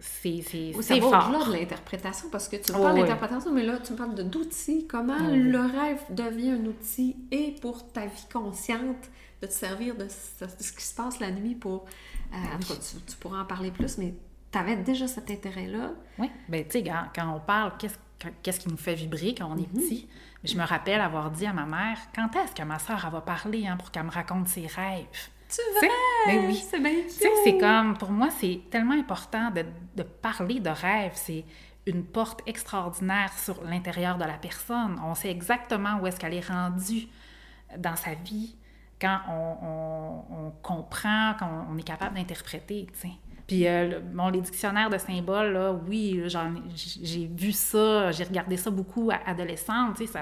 C'est 0.00 0.42
Ou 0.74 0.82
ça 0.82 0.94
c'est 0.94 1.00
va 1.00 1.08
fort. 1.08 1.28
au-delà 1.30 1.44
de 1.46 1.52
l'interprétation, 1.60 2.28
parce 2.30 2.48
que 2.48 2.56
tu 2.56 2.72
me 2.72 2.78
Oh, 2.78 2.82
parles 2.82 2.94
oui. 2.94 3.00
d'interprétation, 3.02 3.52
mais 3.52 3.62
là, 3.62 3.78
tu 3.78 3.92
me 3.92 3.98
parles 3.98 4.14
de- 4.14 4.22
d'outils. 4.22 4.86
Comment 4.88 5.16
Oh, 5.20 5.32
le 5.34 5.58
rêve 5.60 6.00
devient 6.10 6.50
un 6.52 6.64
outil 6.66 7.16
et 7.30 7.54
pour 7.60 7.86
ta 7.92 8.06
vie 8.06 8.26
consciente, 8.32 9.10
de 9.40 9.46
te 9.46 9.52
servir 9.52 9.94
de 9.96 10.06
ce, 10.08 10.72
qui 10.72 10.84
se 10.84 10.94
passe 10.94 11.20
la 11.20 11.30
nuit 11.30 11.54
pour... 11.56 11.84
euh, 12.32 12.36
tu, 12.60 12.72
tu 13.06 13.16
pourras 13.18 13.42
en 13.42 13.44
parler 13.44 13.70
plus, 13.70 13.98
mais 13.98 14.14
tu 14.50 14.58
avais 14.58 14.76
déjà 14.76 15.06
cet 15.08 15.30
intérêt-là. 15.30 15.90
Oui, 16.18 16.30
ben 16.48 16.64
tu 16.64 16.70
sais, 16.78 16.82
quand, 16.84 17.04
quand 17.14 17.34
on 17.36 17.40
parle, 17.40 17.72
qu'est-ce 17.78 17.96
qu'est-ce 18.42 18.60
qui 18.60 18.68
nous 18.68 18.76
fait 18.76 18.94
vibrer 18.94 19.34
quand 19.36 19.50
on 19.52 19.58
est 19.58 19.68
petit? 19.68 20.08
Je 20.44 20.56
me 20.56 20.64
rappelle 20.64 21.00
avoir 21.00 21.30
dit 21.30 21.46
à 21.46 21.52
ma 21.52 21.64
mère, 21.66 21.98
quand 22.14 22.28
est-ce 22.36 22.54
que 22.54 22.62
ma 22.62 22.78
soeur 22.78 23.08
va 23.10 23.20
parler 23.20 23.66
hein, 23.66 23.76
pour 23.76 23.90
qu'elle 23.90 24.04
me 24.04 24.10
raconte 24.10 24.48
ses 24.48 24.66
rêves? 24.66 25.06
Tu 25.48 25.56
sais, 25.80 25.88
ben 26.26 26.46
oui. 26.48 26.56
C'est 26.68 26.80
bien 26.80 26.90
Tu 27.04 27.10
sais, 27.10 27.30
c'est 27.44 27.58
comme, 27.58 27.96
pour 27.96 28.10
moi, 28.10 28.28
c'est 28.30 28.62
tellement 28.70 28.94
important 28.94 29.50
de, 29.50 29.64
de 29.96 30.02
parler 30.02 30.60
de 30.60 30.70
rêve. 30.70 31.12
C'est 31.14 31.44
une 31.86 32.04
porte 32.04 32.40
extraordinaire 32.46 33.32
sur 33.38 33.62
l'intérieur 33.64 34.16
de 34.18 34.24
la 34.24 34.34
personne. 34.38 34.98
On 35.04 35.14
sait 35.14 35.30
exactement 35.30 35.98
où 36.00 36.06
est-ce 36.06 36.18
qu'elle 36.18 36.34
est 36.34 36.46
rendue 36.48 37.06
dans 37.78 37.96
sa 37.96 38.14
vie 38.14 38.56
quand 39.00 39.20
on, 39.28 39.56
on- 39.66 40.46
on 40.46 40.50
comprend, 40.62 41.34
quand 41.38 41.66
on 41.70 41.76
est 41.78 41.82
capable 41.82 42.16
d'interpréter, 42.16 42.86
tu 42.92 42.98
sais. 43.08 43.14
Puis, 43.52 43.68
euh, 43.68 44.00
bon, 44.14 44.28
les 44.30 44.40
dictionnaires 44.40 44.88
de 44.88 44.96
symboles, 44.96 45.52
là, 45.52 45.74
oui, 45.86 46.22
j'ai 47.02 47.26
vu 47.36 47.52
ça, 47.52 48.10
j'ai 48.10 48.24
regardé 48.24 48.56
ça 48.56 48.70
beaucoup 48.70 49.10
à 49.10 49.30
adolescente, 49.30 49.96
tu 49.98 50.06
sais, 50.06 50.12
ça... 50.12 50.20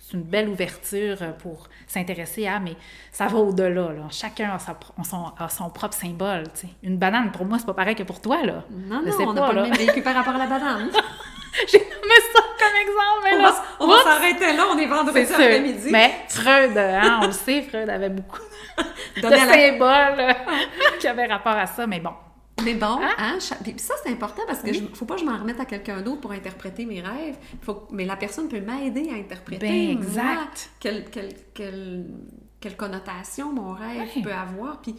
C'est 0.00 0.16
une 0.16 0.22
belle 0.22 0.48
ouverture 0.48 1.18
pour 1.42 1.68
s'intéresser 1.88 2.46
à, 2.46 2.60
mais 2.60 2.76
ça 3.10 3.26
va 3.26 3.36
au-delà. 3.38 3.92
Là. 3.92 4.02
Chacun 4.10 4.52
a, 4.54 4.58
sa 4.60 4.78
son, 5.04 5.32
a 5.36 5.48
son 5.48 5.68
propre 5.70 5.94
symbole. 5.94 6.44
tu 6.54 6.60
sais. 6.60 6.68
Une 6.84 6.96
banane, 6.96 7.30
pour 7.32 7.44
moi, 7.44 7.58
c'est 7.58 7.66
pas 7.66 7.74
pareil 7.74 7.96
que 7.96 8.04
pour 8.04 8.20
toi. 8.22 8.38
Là. 8.44 8.62
Non, 8.70 9.02
non, 9.02 9.12
on 9.20 9.32
n'a 9.34 9.40
pas, 9.42 9.52
là. 9.52 9.62
le 9.64 9.68
même 9.70 9.76
vécu 9.76 10.00
par 10.00 10.14
rapport 10.14 10.34
à 10.36 10.38
la 10.38 10.46
banane. 10.46 10.88
J'ai 11.70 11.78
nommé 11.80 12.14
ça 12.32 12.40
comme 12.58 12.80
exemple, 12.80 13.22
mais 13.24 13.36
on 13.36 13.42
là, 13.42 13.64
on 13.80 13.86
va 13.88 14.02
s'arrêter 14.04 14.56
là, 14.56 14.62
on 14.72 14.78
est 14.78 14.86
vendredi 14.86 15.18
après-midi. 15.32 15.88
Mais 15.90 16.14
Freud, 16.28 16.78
hein, 16.78 17.18
on 17.24 17.26
le 17.26 17.32
sait, 17.32 17.62
Freud 17.62 17.90
avait 17.90 18.08
beaucoup 18.08 18.40
de 19.16 19.22
la- 19.28 19.36
symboles 19.52 20.20
euh, 20.20 20.32
qui 21.00 21.08
avaient 21.08 21.26
rapport 21.26 21.56
à 21.56 21.66
ça, 21.66 21.86
mais 21.86 22.00
bon. 22.00 22.12
Mais 22.64 22.74
bon, 22.74 22.98
Hein? 23.00 23.14
hein, 23.18 23.38
cha- 23.40 23.56
puis 23.56 23.74
ça 23.78 23.94
c'est 24.02 24.10
important 24.12 24.42
parce 24.46 24.60
que 24.60 24.72
je, 24.72 24.80
faut 24.94 25.04
pas 25.04 25.14
que 25.14 25.20
je 25.20 25.26
m'en 25.26 25.38
remette 25.38 25.60
à 25.60 25.64
quelqu'un 25.64 26.02
d'autre 26.02 26.20
pour 26.20 26.32
interpréter 26.32 26.84
mes 26.86 27.00
rêves. 27.00 27.36
Faut, 27.62 27.86
mais 27.90 28.04
la 28.04 28.16
personne 28.16 28.48
peut 28.48 28.60
m'aider 28.60 29.10
à 29.10 29.14
interpréter. 29.14 29.66
Ben, 29.66 29.90
exact. 29.90 30.70
quel, 30.80 31.04
quel, 31.10 31.28
quel, 31.54 32.06
quelle 32.60 32.76
connotation 32.76 33.52
mon 33.52 33.72
rêve 33.72 34.08
peut 34.22 34.32
avoir. 34.32 34.80
Puis 34.80 34.94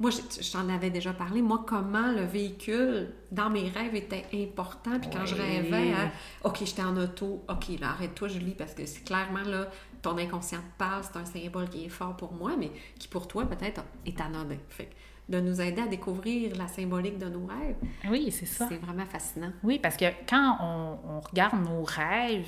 moi, 0.00 0.10
je, 0.10 0.42
je 0.42 0.50
t'en 0.52 0.68
avais 0.70 0.90
déjà 0.90 1.12
parlé, 1.12 1.40
moi, 1.40 1.64
comment 1.66 2.10
le 2.10 2.24
véhicule 2.24 3.12
dans 3.30 3.48
mes 3.50 3.68
rêves 3.68 3.94
était 3.94 4.24
important. 4.34 4.98
Puis 4.98 5.08
quand 5.12 5.24
je 5.24 5.34
rêvais, 5.36 5.92
à, 5.92 6.48
OK, 6.48 6.58
j'étais 6.64 6.82
en 6.82 6.96
auto, 6.96 7.44
OK, 7.48 7.78
là, 7.80 7.90
arrête-toi, 7.90 8.26
Julie, 8.28 8.54
parce 8.54 8.74
que 8.74 8.86
c'est 8.86 9.04
clairement, 9.04 9.42
là, 9.46 9.68
ton 10.02 10.18
inconscient 10.18 10.58
te 10.58 10.78
parle, 10.78 11.02
c'est 11.04 11.18
un 11.18 11.24
symbole 11.24 11.68
qui 11.68 11.84
est 11.84 11.88
fort 11.90 12.16
pour 12.16 12.32
moi, 12.32 12.52
mais 12.58 12.70
qui 12.98 13.06
pour 13.08 13.28
toi, 13.28 13.44
peut-être, 13.46 13.82
est 14.04 14.20
anodin. 14.20 14.56
Fait 14.68 14.86
que 14.86 14.94
de 15.28 15.40
nous 15.40 15.60
aider 15.60 15.80
à 15.82 15.86
découvrir 15.86 16.54
la 16.56 16.68
symbolique 16.68 17.18
de 17.18 17.26
nos 17.28 17.46
rêves, 17.46 17.76
Oui, 18.10 18.30
c'est 18.30 18.46
ça. 18.46 18.66
c'est 18.68 18.76
vraiment 18.76 19.06
fascinant. 19.06 19.52
Oui, 19.62 19.78
parce 19.78 19.96
que 19.96 20.04
quand 20.28 20.58
on, 20.60 20.98
on 21.16 21.20
regarde 21.20 21.62
nos 21.64 21.82
rêves, 21.82 22.46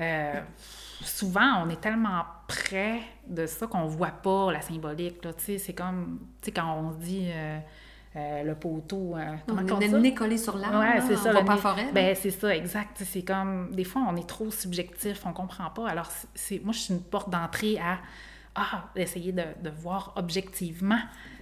euh, 0.00 0.40
souvent 1.02 1.64
on 1.64 1.68
est 1.70 1.80
tellement 1.80 2.22
près 2.48 3.00
de 3.26 3.46
ça 3.46 3.66
qu'on 3.66 3.86
voit 3.86 4.08
pas 4.10 4.52
la 4.52 4.60
symbolique. 4.60 5.16
C'est 5.38 5.72
comme 5.74 6.20
quand 6.54 6.74
on 6.78 6.92
se 6.92 6.98
dit 7.04 7.28
euh, 7.30 7.58
euh, 8.16 8.42
le 8.42 8.54
poteau. 8.54 9.16
euh, 9.16 9.34
comment 9.46 9.62
On 9.62 9.80
est 9.80 9.84
dit 9.86 9.90
ça? 9.92 9.98
nez 10.00 10.14
collé 10.14 10.38
sur 10.38 10.56
l'arbre, 10.56 10.78
Ouais, 10.80 10.96
là, 10.96 11.00
c'est 11.06 11.14
on 11.16 11.22
ça. 11.22 11.32
le 11.32 11.44
pas 11.44 11.54
nez- 11.54 11.60
forêt. 11.60 11.92
Ben, 11.92 12.16
c'est 12.16 12.30
ça, 12.30 12.54
exact. 12.56 13.02
C'est 13.04 13.22
comme, 13.24 13.70
des 13.72 13.84
fois, 13.84 14.02
on 14.08 14.16
est 14.16 14.28
trop 14.28 14.50
subjectif, 14.50 15.22
on 15.26 15.32
comprend 15.32 15.70
pas. 15.70 15.88
Alors, 15.88 16.06
c'est- 16.06 16.28
c'est, 16.34 16.64
moi, 16.64 16.72
je 16.72 16.78
suis 16.78 16.94
une 16.94 17.02
porte 17.02 17.30
d'entrée 17.30 17.78
à, 17.78 17.98
ah, 18.54 18.84
essayer 18.94 19.32
de, 19.32 19.42
de 19.62 19.70
voir 19.70 20.12
objectivement 20.16 21.00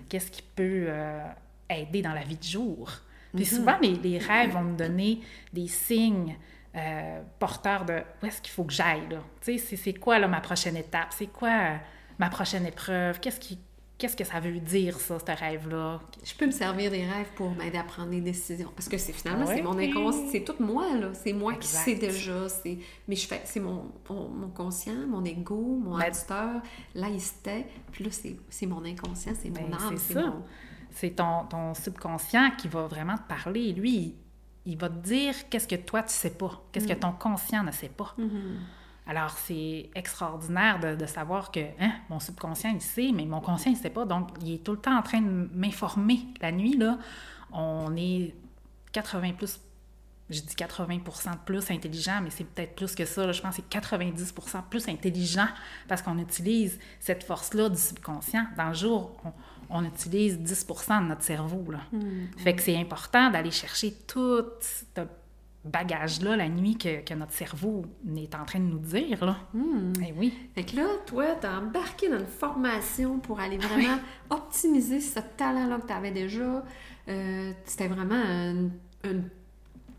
qu'est-ce 0.08 0.30
qui 0.30 0.42
peut 0.42 0.84
euh, 0.88 1.24
aider 1.70 2.02
dans 2.02 2.12
la 2.12 2.22
vie 2.22 2.36
de 2.36 2.42
jour. 2.42 2.90
Puis 3.34 3.46
souvent, 3.46 3.78
les, 3.80 3.94
les 3.94 4.18
rêves 4.18 4.50
vont 4.50 4.62
me 4.62 4.76
donner 4.76 5.20
des 5.52 5.66
signes 5.66 6.36
euh, 6.74 7.20
porteurs 7.38 7.84
de 7.84 8.02
où 8.22 8.26
est-ce 8.26 8.40
qu'il 8.40 8.52
faut 8.52 8.64
que 8.64 8.72
j'aille. 8.72 9.08
là. 9.10 9.18
Tu 9.40 9.52
sais, 9.52 9.58
c'est, 9.58 9.76
c'est 9.76 9.94
quoi 9.94 10.18
là, 10.18 10.28
ma 10.28 10.40
prochaine 10.40 10.76
étape? 10.76 11.08
C'est 11.10 11.26
quoi 11.26 11.50
euh, 11.50 11.76
ma 12.18 12.28
prochaine 12.30 12.66
épreuve? 12.66 13.20
Qu'est-ce, 13.20 13.40
qui, 13.40 13.58
qu'est-ce 14.02 14.16
que 14.16 14.24
ça 14.24 14.40
veut 14.40 14.58
dire, 14.58 14.98
ça, 14.98 15.16
ce 15.20 15.24
rêve-là? 15.40 16.00
Je 16.24 16.34
peux 16.34 16.46
me 16.46 16.50
servir 16.50 16.90
des 16.90 17.04
rêves 17.06 17.28
pour 17.36 17.52
m'aider 17.52 17.78
à 17.78 17.84
prendre 17.84 18.10
des 18.10 18.20
décisions. 18.20 18.68
Parce 18.74 18.88
que 18.88 18.98
c'est 18.98 19.12
finalement, 19.12 19.46
c'est 19.46 19.62
mon 19.62 19.76
Oui. 19.76 19.88
inconscient, 19.90 20.28
c'est 20.32 20.40
tout 20.44 20.56
moi, 20.58 20.86
là. 20.98 21.14
C'est 21.14 21.32
moi 21.32 21.54
qui 21.54 21.68
sais 21.68 21.94
déjà. 21.94 22.48
C'est... 22.48 22.78
Mais 23.06 23.14
je 23.14 23.28
fais, 23.28 23.40
c'est 23.44 23.60
mon, 23.60 23.92
mon, 24.10 24.28
mon 24.28 24.48
conscient, 24.48 25.06
mon 25.08 25.24
ego, 25.24 25.54
mon 25.56 25.96
Ben- 25.98 26.08
auditeur, 26.08 26.60
laïcité. 26.96 27.66
Puis 27.92 28.02
là, 28.02 28.10
c'est, 28.10 28.36
c'est 28.50 28.66
mon 28.66 28.84
inconscient, 28.84 29.34
c'est 29.40 29.50
mon 29.50 29.68
Ben, 29.68 29.74
âme, 29.74 29.96
c'est 29.98 30.14
ça. 30.14 30.26
mon... 30.26 30.42
C'est 30.90 31.10
ton, 31.10 31.44
ton 31.48 31.72
subconscient 31.74 32.50
qui 32.58 32.66
va 32.66 32.88
vraiment 32.88 33.16
te 33.16 33.28
parler. 33.28 33.72
Lui, 33.72 33.94
il, 33.96 34.14
il 34.72 34.76
va 34.76 34.88
te 34.88 34.98
dire 34.98 35.34
qu'est-ce 35.48 35.68
que 35.68 35.76
toi, 35.76 36.02
tu 36.02 36.12
sais 36.12 36.30
pas, 36.30 36.60
qu'est-ce 36.72 36.88
que 36.88 36.92
ton 36.92 37.12
conscient 37.12 37.62
ne 37.62 37.70
sait 37.70 37.88
pas. 37.88 38.16
Alors, 39.06 39.30
c'est 39.30 39.90
extraordinaire 39.94 40.78
de, 40.78 40.94
de 40.94 41.06
savoir 41.06 41.50
que 41.50 41.60
hein, 41.80 41.92
mon 42.08 42.20
subconscient, 42.20 42.70
il 42.72 42.80
sait, 42.80 43.10
mais 43.12 43.24
mon 43.24 43.40
conscient, 43.40 43.72
il 43.72 43.76
sait 43.76 43.90
pas. 43.90 44.04
Donc, 44.04 44.30
il 44.40 44.54
est 44.54 44.58
tout 44.58 44.72
le 44.72 44.78
temps 44.78 44.96
en 44.96 45.02
train 45.02 45.20
de 45.20 45.48
m'informer. 45.54 46.20
La 46.40 46.52
nuit, 46.52 46.76
là, 46.76 46.98
on 47.52 47.96
est 47.96 48.34
80 48.92 49.32
plus, 49.32 49.60
je 50.30 50.40
dis 50.40 50.54
80 50.54 50.96
de 50.96 51.38
plus 51.44 51.70
intelligent, 51.70 52.20
mais 52.22 52.30
c'est 52.30 52.44
peut-être 52.44 52.76
plus 52.76 52.94
que 52.94 53.04
ça. 53.04 53.26
là. 53.26 53.32
Je 53.32 53.42
pense 53.42 53.56
que 53.56 53.62
c'est 53.70 53.78
90% 53.80 54.62
plus 54.70 54.88
intelligent 54.88 55.48
parce 55.88 56.00
qu'on 56.00 56.18
utilise 56.18 56.78
cette 57.00 57.24
force-là 57.24 57.68
du 57.68 57.78
subconscient. 57.78 58.46
Dans 58.56 58.68
le 58.68 58.74
jour, 58.74 59.16
on, 59.24 59.32
on 59.68 59.84
utilise 59.84 60.38
10% 60.38 61.02
de 61.02 61.08
notre 61.08 61.22
cerveau. 61.22 61.64
Là. 61.70 61.80
Fait 62.38 62.54
que 62.54 62.62
c'est 62.62 62.76
important 62.76 63.30
d'aller 63.30 63.50
chercher 63.50 63.92
tout 64.06 64.44
ce 64.60 65.00
bagage-là 65.64 66.36
la 66.36 66.48
nuit 66.48 66.76
que, 66.76 67.02
que 67.04 67.14
notre 67.14 67.32
cerveau 67.32 67.84
est 68.16 68.34
en 68.34 68.44
train 68.44 68.58
de 68.58 68.64
nous 68.64 68.78
dire. 68.80 69.24
Là. 69.24 69.36
Eh 70.04 70.12
oui. 70.16 70.32
Fait 70.54 70.64
que 70.64 70.76
là, 70.76 70.86
toi, 71.06 71.36
t'as 71.40 71.58
embarqué 71.58 72.08
dans 72.08 72.18
une 72.18 72.26
formation 72.26 73.18
pour 73.20 73.38
aller 73.40 73.58
vraiment 73.58 73.98
optimiser 74.30 75.00
ce 75.00 75.20
talent-là 75.36 75.78
que 75.78 75.86
tu 75.86 75.92
avais 75.92 76.10
déjà. 76.10 76.64
Euh, 77.08 77.52
c'était 77.64 77.88
vraiment 77.88 78.16
une, 78.16 78.70
une- 79.04 79.28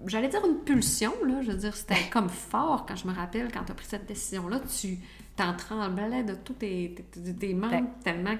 J'allais 0.05 0.27
dire 0.27 0.45
une 0.45 0.57
pulsion, 0.65 1.13
là. 1.25 1.41
Je 1.41 1.51
veux 1.51 1.57
dire, 1.57 1.73
c'était 1.75 2.09
comme 2.11 2.27
fort 2.29 2.85
quand 2.85 2.95
je 2.97 3.07
me 3.07 3.13
rappelle, 3.13 3.49
quand 3.51 3.63
tu 3.63 3.71
as 3.71 3.75
pris 3.75 3.85
cette 3.85 4.05
décision-là. 4.05 4.59
Tu 4.81 4.97
t'en 5.37 5.53
tremblais 5.55 6.23
de 6.23 6.35
tous 6.35 6.53
tes, 6.53 6.93
tes, 7.11 7.33
tes 7.35 7.53
membres 7.53 7.87
tellement 8.03 8.35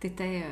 tu 0.00 0.06
étais 0.06 0.44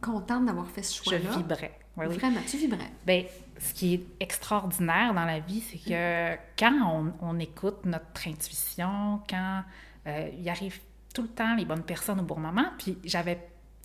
contente 0.00 0.46
d'avoir 0.46 0.66
fait 0.68 0.82
ce 0.82 0.98
Je 0.98 1.10
choix-là. 1.10 1.36
vibrais. 1.36 1.78
Oui, 1.96 2.06
oui. 2.08 2.16
Vraiment, 2.16 2.40
tu 2.48 2.56
vibrais. 2.56 2.90
Ben, 3.06 3.24
ce 3.58 3.74
qui 3.74 3.94
est 3.94 4.04
extraordinaire 4.20 5.12
dans 5.14 5.24
la 5.24 5.40
vie, 5.40 5.60
c'est 5.60 5.78
que 5.78 6.36
quand 6.58 6.72
on, 6.84 7.12
on 7.20 7.38
écoute 7.38 7.84
notre 7.84 8.26
intuition, 8.26 9.20
quand 9.28 9.62
euh, 10.06 10.30
il 10.38 10.48
arrive 10.48 10.80
tout 11.14 11.22
le 11.22 11.28
temps 11.28 11.54
les 11.54 11.64
bonnes 11.66 11.82
personnes 11.82 12.20
au 12.20 12.24
bon 12.24 12.38
moment, 12.38 12.64
puis 12.78 12.98
j'avais 13.04 13.38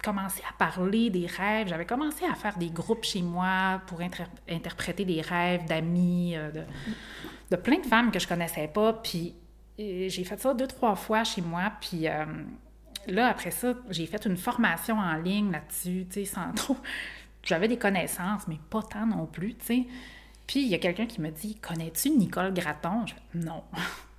commencé 0.03 0.41
à 0.49 0.53
parler 0.57 1.09
des 1.09 1.25
rêves, 1.25 1.67
j'avais 1.67 1.85
commencé 1.85 2.23
à 2.25 2.33
faire 2.35 2.57
des 2.57 2.69
groupes 2.69 3.03
chez 3.03 3.21
moi 3.21 3.81
pour 3.87 3.99
inter- 3.99 4.23
interpréter 4.49 5.03
des 5.05 5.21
rêves 5.21 5.65
d'amis, 5.65 6.35
euh, 6.37 6.51
de, 6.51 6.63
de 7.51 7.55
plein 7.57 7.79
de 7.79 7.85
femmes 7.85 8.11
que 8.11 8.19
je 8.19 8.27
connaissais 8.27 8.67
pas, 8.69 8.93
puis 8.93 9.35
euh, 9.79 10.07
j'ai 10.07 10.23
fait 10.23 10.39
ça 10.39 10.53
deux, 10.53 10.67
trois 10.67 10.95
fois 10.95 11.23
chez 11.23 11.41
moi, 11.41 11.73
puis 11.81 12.07
euh, 12.07 12.25
là, 13.07 13.27
après 13.27 13.51
ça, 13.51 13.73
j'ai 13.89 14.05
fait 14.05 14.25
une 14.25 14.37
formation 14.37 14.97
en 14.97 15.15
ligne 15.15 15.51
là-dessus, 15.51 16.05
tu 16.09 16.23
sais, 16.23 16.25
sans 16.25 16.51
trop... 16.53 16.77
J'avais 17.47 17.67
des 17.67 17.77
connaissances, 17.77 18.47
mais 18.47 18.57
pas 18.69 18.81
tant 18.83 19.05
non 19.05 19.25
plus, 19.25 19.55
tu 19.55 19.65
sais. 19.65 19.83
Puis 20.45 20.59
il 20.61 20.67
y 20.67 20.75
a 20.75 20.77
quelqu'un 20.79 21.05
qui 21.05 21.21
me 21.21 21.29
dit 21.29 21.55
Connais-tu 21.55 22.09
Nicole 22.11 22.53
Gratton 22.53 23.05
Je 23.05 23.13
fais 23.13 23.45
Non. 23.47 23.63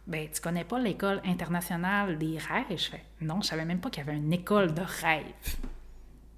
Ben, 0.07 0.27
tu 0.35 0.41
connais 0.41 0.65
pas 0.65 0.79
l'école 0.79 1.21
internationale 1.27 2.17
des 2.17 2.39
rêves? 2.39 2.65
Je 2.79 2.89
fais 2.89 3.05
Non, 3.21 3.43
je 3.43 3.49
savais 3.49 3.67
même 3.67 3.79
pas 3.79 3.91
qu'il 3.91 4.03
y 4.03 4.09
avait 4.09 4.17
une 4.17 4.33
école 4.33 4.73
de 4.73 4.81
rêve. 4.81 5.25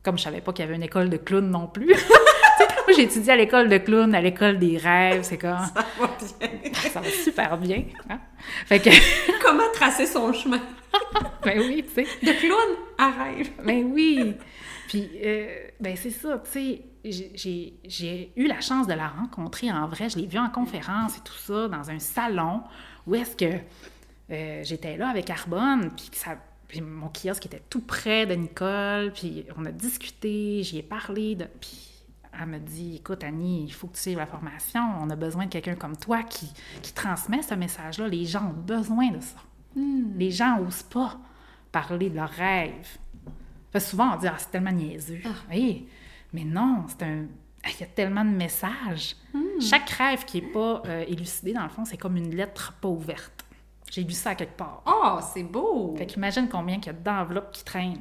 Comme 0.03 0.19
je 0.19 0.25
savais 0.25 0.41
pas 0.41 0.53
qu'il 0.53 0.65
y 0.65 0.67
avait 0.67 0.75
une 0.75 0.83
école 0.83 1.09
de 1.09 1.17
clown 1.19 1.49
non 1.49 1.69
plus. 1.69 1.87
Moi, 2.89 2.97
j'ai 2.97 3.03
étudié 3.05 3.33
à 3.33 3.37
l'école 3.37 3.69
de 3.69 3.79
clown, 3.79 4.13
à 4.13 4.21
l'école 4.21 4.59
des 4.59 4.77
rêves, 4.77 5.23
c'est 5.23 5.39
comme. 5.39 5.57
Ça 5.73 5.87
va 6.01 6.09
bien. 6.19 6.73
Ça 6.91 7.01
va 7.01 7.09
super 7.11 7.57
bien. 7.59 7.85
hein. 8.09 8.19
Fait 8.67 8.81
que, 8.81 8.91
Comment 9.41 9.71
tracer 9.73 10.07
son 10.07 10.33
chemin? 10.33 10.61
ben 11.45 11.61
oui, 11.61 11.85
tu 11.87 11.95
sais. 12.05 12.27
De 12.27 12.33
clown 12.41 12.77
à 12.99 13.11
rêve. 13.23 13.51
Ben 13.65 13.85
oui. 13.93 14.35
Puis, 14.91 15.09
euh, 15.25 15.69
ben 15.79 15.95
c'est 15.97 16.11
ça, 16.11 16.43
tu 16.45 16.51
sais, 16.51 16.83
j'ai- 17.85 18.33
eu 18.37 18.49
la 18.49 18.61
chance 18.61 18.89
de 18.89 18.93
la 18.93 19.07
rencontrer 19.07 19.71
en 19.71 19.87
vrai. 19.87 20.09
Je 20.09 20.19
l'ai 20.19 20.27
vue 20.27 20.41
en 20.41 20.51
conférence 20.51 21.17
et 21.17 21.21
tout 21.21 21.33
ça, 21.37 21.69
dans 21.69 21.91
un 21.93 22.01
salon 22.01 22.63
où 23.07 23.15
est-ce 23.15 23.37
que 23.37 23.55
euh, 24.33 24.65
j'étais 24.65 24.97
là 24.97 25.09
avec 25.09 25.31
Arbonne, 25.31 25.93
puis 25.95 26.09
ça... 26.13 26.37
Puis 26.67 26.81
mon 26.81 27.09
kiosque 27.09 27.47
était 27.47 27.63
tout 27.71 27.81
près 27.83 28.27
de 28.27 28.35
Nicole, 28.35 29.13
puis 29.13 29.45
on 29.57 29.65
a 29.65 29.71
discuté, 29.73 30.63
j'y 30.65 30.79
ai 30.79 30.83
parlé, 30.83 31.37
de... 31.37 31.45
puis 31.61 31.89
elle 32.41 32.47
me 32.47 32.59
dit, 32.59 32.97
écoute 32.97 33.23
Annie, 33.23 33.65
il 33.65 33.73
faut 33.73 33.87
que 33.89 33.95
tu 33.95 34.03
suives 34.03 34.19
la 34.19 34.27
formation, 34.27 34.81
on 35.01 35.09
a 35.11 35.17
besoin 35.17 35.47
de 35.47 35.51
quelqu'un 35.51 35.75
comme 35.77 35.97
toi 35.97 36.23
qui, 36.25 36.49
qui 36.83 36.93
transmet 36.93 37.43
ce 37.43 37.55
message-là, 37.55 38.09
les 38.09 38.25
gens 38.25 38.47
ont 38.51 38.61
besoin 38.61 39.09
de 39.11 39.21
ça. 39.21 39.37
Les 40.17 40.31
gens 40.33 40.59
n'osent 40.59 40.83
pas 40.85 41.17
parler 41.73 42.09
de 42.11 42.17
leurs 42.17 42.31
rêves. 42.31 42.99
Parce 43.73 43.85
que 43.85 43.91
souvent, 43.91 44.15
on 44.15 44.17
dit, 44.17 44.27
ah, 44.27 44.35
c'est 44.39 44.51
tellement 44.51 44.73
niaiseux. 44.73 45.21
Oui, 45.51 45.87
mais 46.33 46.45
non, 46.45 46.85
c'est 46.89 47.05
un. 47.05 47.25
Il 47.67 47.81
y 47.81 47.83
a 47.85 47.87
tellement 47.87 48.25
de 48.25 48.31
messages. 48.31 49.17
Chaque 49.61 49.91
rêve 49.91 50.25
qui 50.25 50.41
n'est 50.41 50.49
pas 50.49 50.83
euh, 50.87 51.05
élucidé, 51.07 51.53
dans 51.53 51.63
le 51.65 51.69
fond, 51.69 51.85
c'est 51.85 51.99
comme 51.99 52.17
une 52.17 52.35
lettre 52.35 52.73
pas 52.81 52.89
ouverte. 52.89 53.45
J'ai 53.91 54.03
lu 54.05 54.13
ça 54.13 54.31
à 54.31 54.35
quelque 54.35 54.57
part. 54.57 54.83
Oh, 54.87 55.19
c'est 55.35 55.43
beau! 55.43 55.95
Fait 55.99 56.07
qu'imagine 56.07 56.49
combien 56.49 56.77
il 56.77 56.87
y 56.87 56.89
a 56.89 56.93
d'enveloppes 56.93 57.53
qui 57.53 57.65
traînent. 57.65 57.99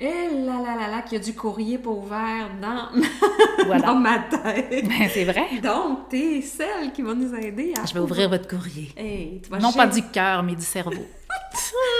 Eh 0.00 0.04
là 0.44 0.60
là 0.62 0.76
là 0.76 0.88
là, 0.88 1.02
qu'il 1.02 1.18
y 1.18 1.20
a 1.20 1.24
du 1.24 1.34
courrier 1.34 1.78
pas 1.78 1.90
ouvert 1.90 2.50
dans, 2.60 2.88
Voilà. 3.66 3.86
dans 3.86 3.96
ma 3.96 4.18
tête. 4.20 4.86
Ben, 4.86 5.08
c'est 5.12 5.24
vrai. 5.24 5.58
Donc, 5.60 6.08
t'es 6.10 6.40
celle 6.42 6.92
qui 6.92 7.02
va 7.02 7.14
nous 7.14 7.34
aider 7.34 7.72
à... 7.76 7.84
Je 7.84 7.94
vais 7.94 8.00
ouvrir 8.00 8.28
votre 8.28 8.46
courrier. 8.46 8.92
Hey, 8.96 9.40
tu 9.42 9.50
vas 9.50 9.58
Non 9.58 9.72
pas 9.72 9.86
du 9.88 10.02
cœur, 10.02 10.42
mais 10.44 10.54
du 10.54 10.62
cerveau. 10.62 11.04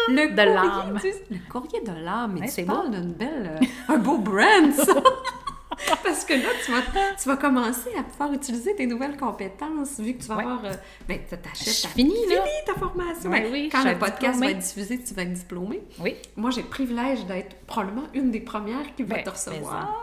Le 0.09 0.29
de 0.29 0.35
courrier 0.35 0.55
l'âme. 0.55 0.99
du- 1.01 1.35
Le 1.37 1.51
courrier 1.53 1.81
de 1.81 2.05
l'âme. 2.05 2.33
Mais 2.35 2.41
Ouais, 2.41 2.47
tu 2.47 2.53
c'est 2.53 2.63
parles 2.65 2.91
d'une 2.91 3.13
belle... 3.13 3.59
euh, 3.63 3.93
un 3.95 3.99
beau 3.99 4.19
brand, 4.19 4.73
ça! 4.75 4.95
Parce 6.03 6.25
que 6.25 6.35
là, 6.35 6.49
tu 6.65 6.73
vas, 6.73 6.81
tu 7.21 7.29
vas 7.29 7.37
commencer 7.37 7.91
à 7.97 8.03
pouvoir 8.03 8.33
utiliser 8.33 8.75
tes 8.75 8.87
nouvelles 8.87 9.17
compétences, 9.17 10.01
vu 10.01 10.15
que 10.15 10.23
tu 10.23 10.29
vas 10.29 10.37
Ouais. 10.37 10.43
avoir... 10.43 10.65
euh, 10.65 10.73
ben, 11.07 11.21
t'as- 11.29 11.37
t'achètes... 11.37 11.83
Ta- 11.83 11.89
finis, 11.91 12.15
là. 12.29 12.43
Fini 12.43 12.65
ta 12.67 12.75
formation! 12.75 13.31
Ouais, 13.31 13.43
Ben, 13.43 13.53
oui, 13.53 13.69
Quand 13.71 13.85
le 13.85 13.97
podcast 13.97 14.33
diplômée. 14.35 14.47
va 14.47 14.51
être 14.53 14.59
diffusé, 14.67 14.99
tu 15.03 15.15
vas 15.15 15.23
être 15.23 15.33
diplômé. 15.33 15.81
Oui. 16.01 16.17
Moi, 16.37 16.51
j'ai 16.51 16.63
le 16.63 16.69
privilège 16.69 17.25
d'être 17.27 17.55
probablement 17.67 18.07
une 18.15 18.31
des 18.33 18.41
premières 18.41 18.93
qui 18.97 19.05
va 19.05 19.17
Ben, 19.17 19.25
te 19.25 19.31
recevoir. 19.31 19.95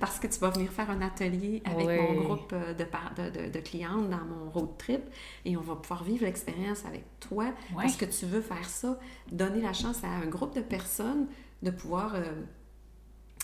Parce 0.00 0.18
que 0.18 0.26
tu 0.26 0.38
vas 0.40 0.50
venir 0.50 0.70
faire 0.70 0.90
un 0.90 1.00
atelier 1.02 1.62
avec 1.64 1.86
Oui. 1.86 1.98
mon 2.00 2.22
groupe 2.22 2.52
euh, 2.52 2.74
de, 2.74 2.84
de, 2.84 3.30
de- 3.46 3.50
de 3.52 3.58
clientes 3.60 4.08
dans 4.10 4.24
mon 4.24 4.50
road 4.50 4.76
trip 4.78 5.02
et 5.44 5.56
on 5.56 5.60
va 5.60 5.76
pouvoir 5.76 6.04
vivre 6.04 6.24
l'expérience 6.24 6.84
avec 6.84 7.04
toi 7.20 7.46
parce 7.74 7.96
que 7.96 8.04
tu 8.04 8.26
veux 8.26 8.40
faire 8.40 8.68
ça, 8.68 8.98
donner 9.30 9.60
la 9.60 9.72
chance 9.72 10.02
à 10.04 10.08
un 10.08 10.26
groupe 10.26 10.54
de 10.54 10.60
personnes 10.62 11.26
de 11.62 11.70
pouvoir 11.70 12.14
euh, 12.14 12.22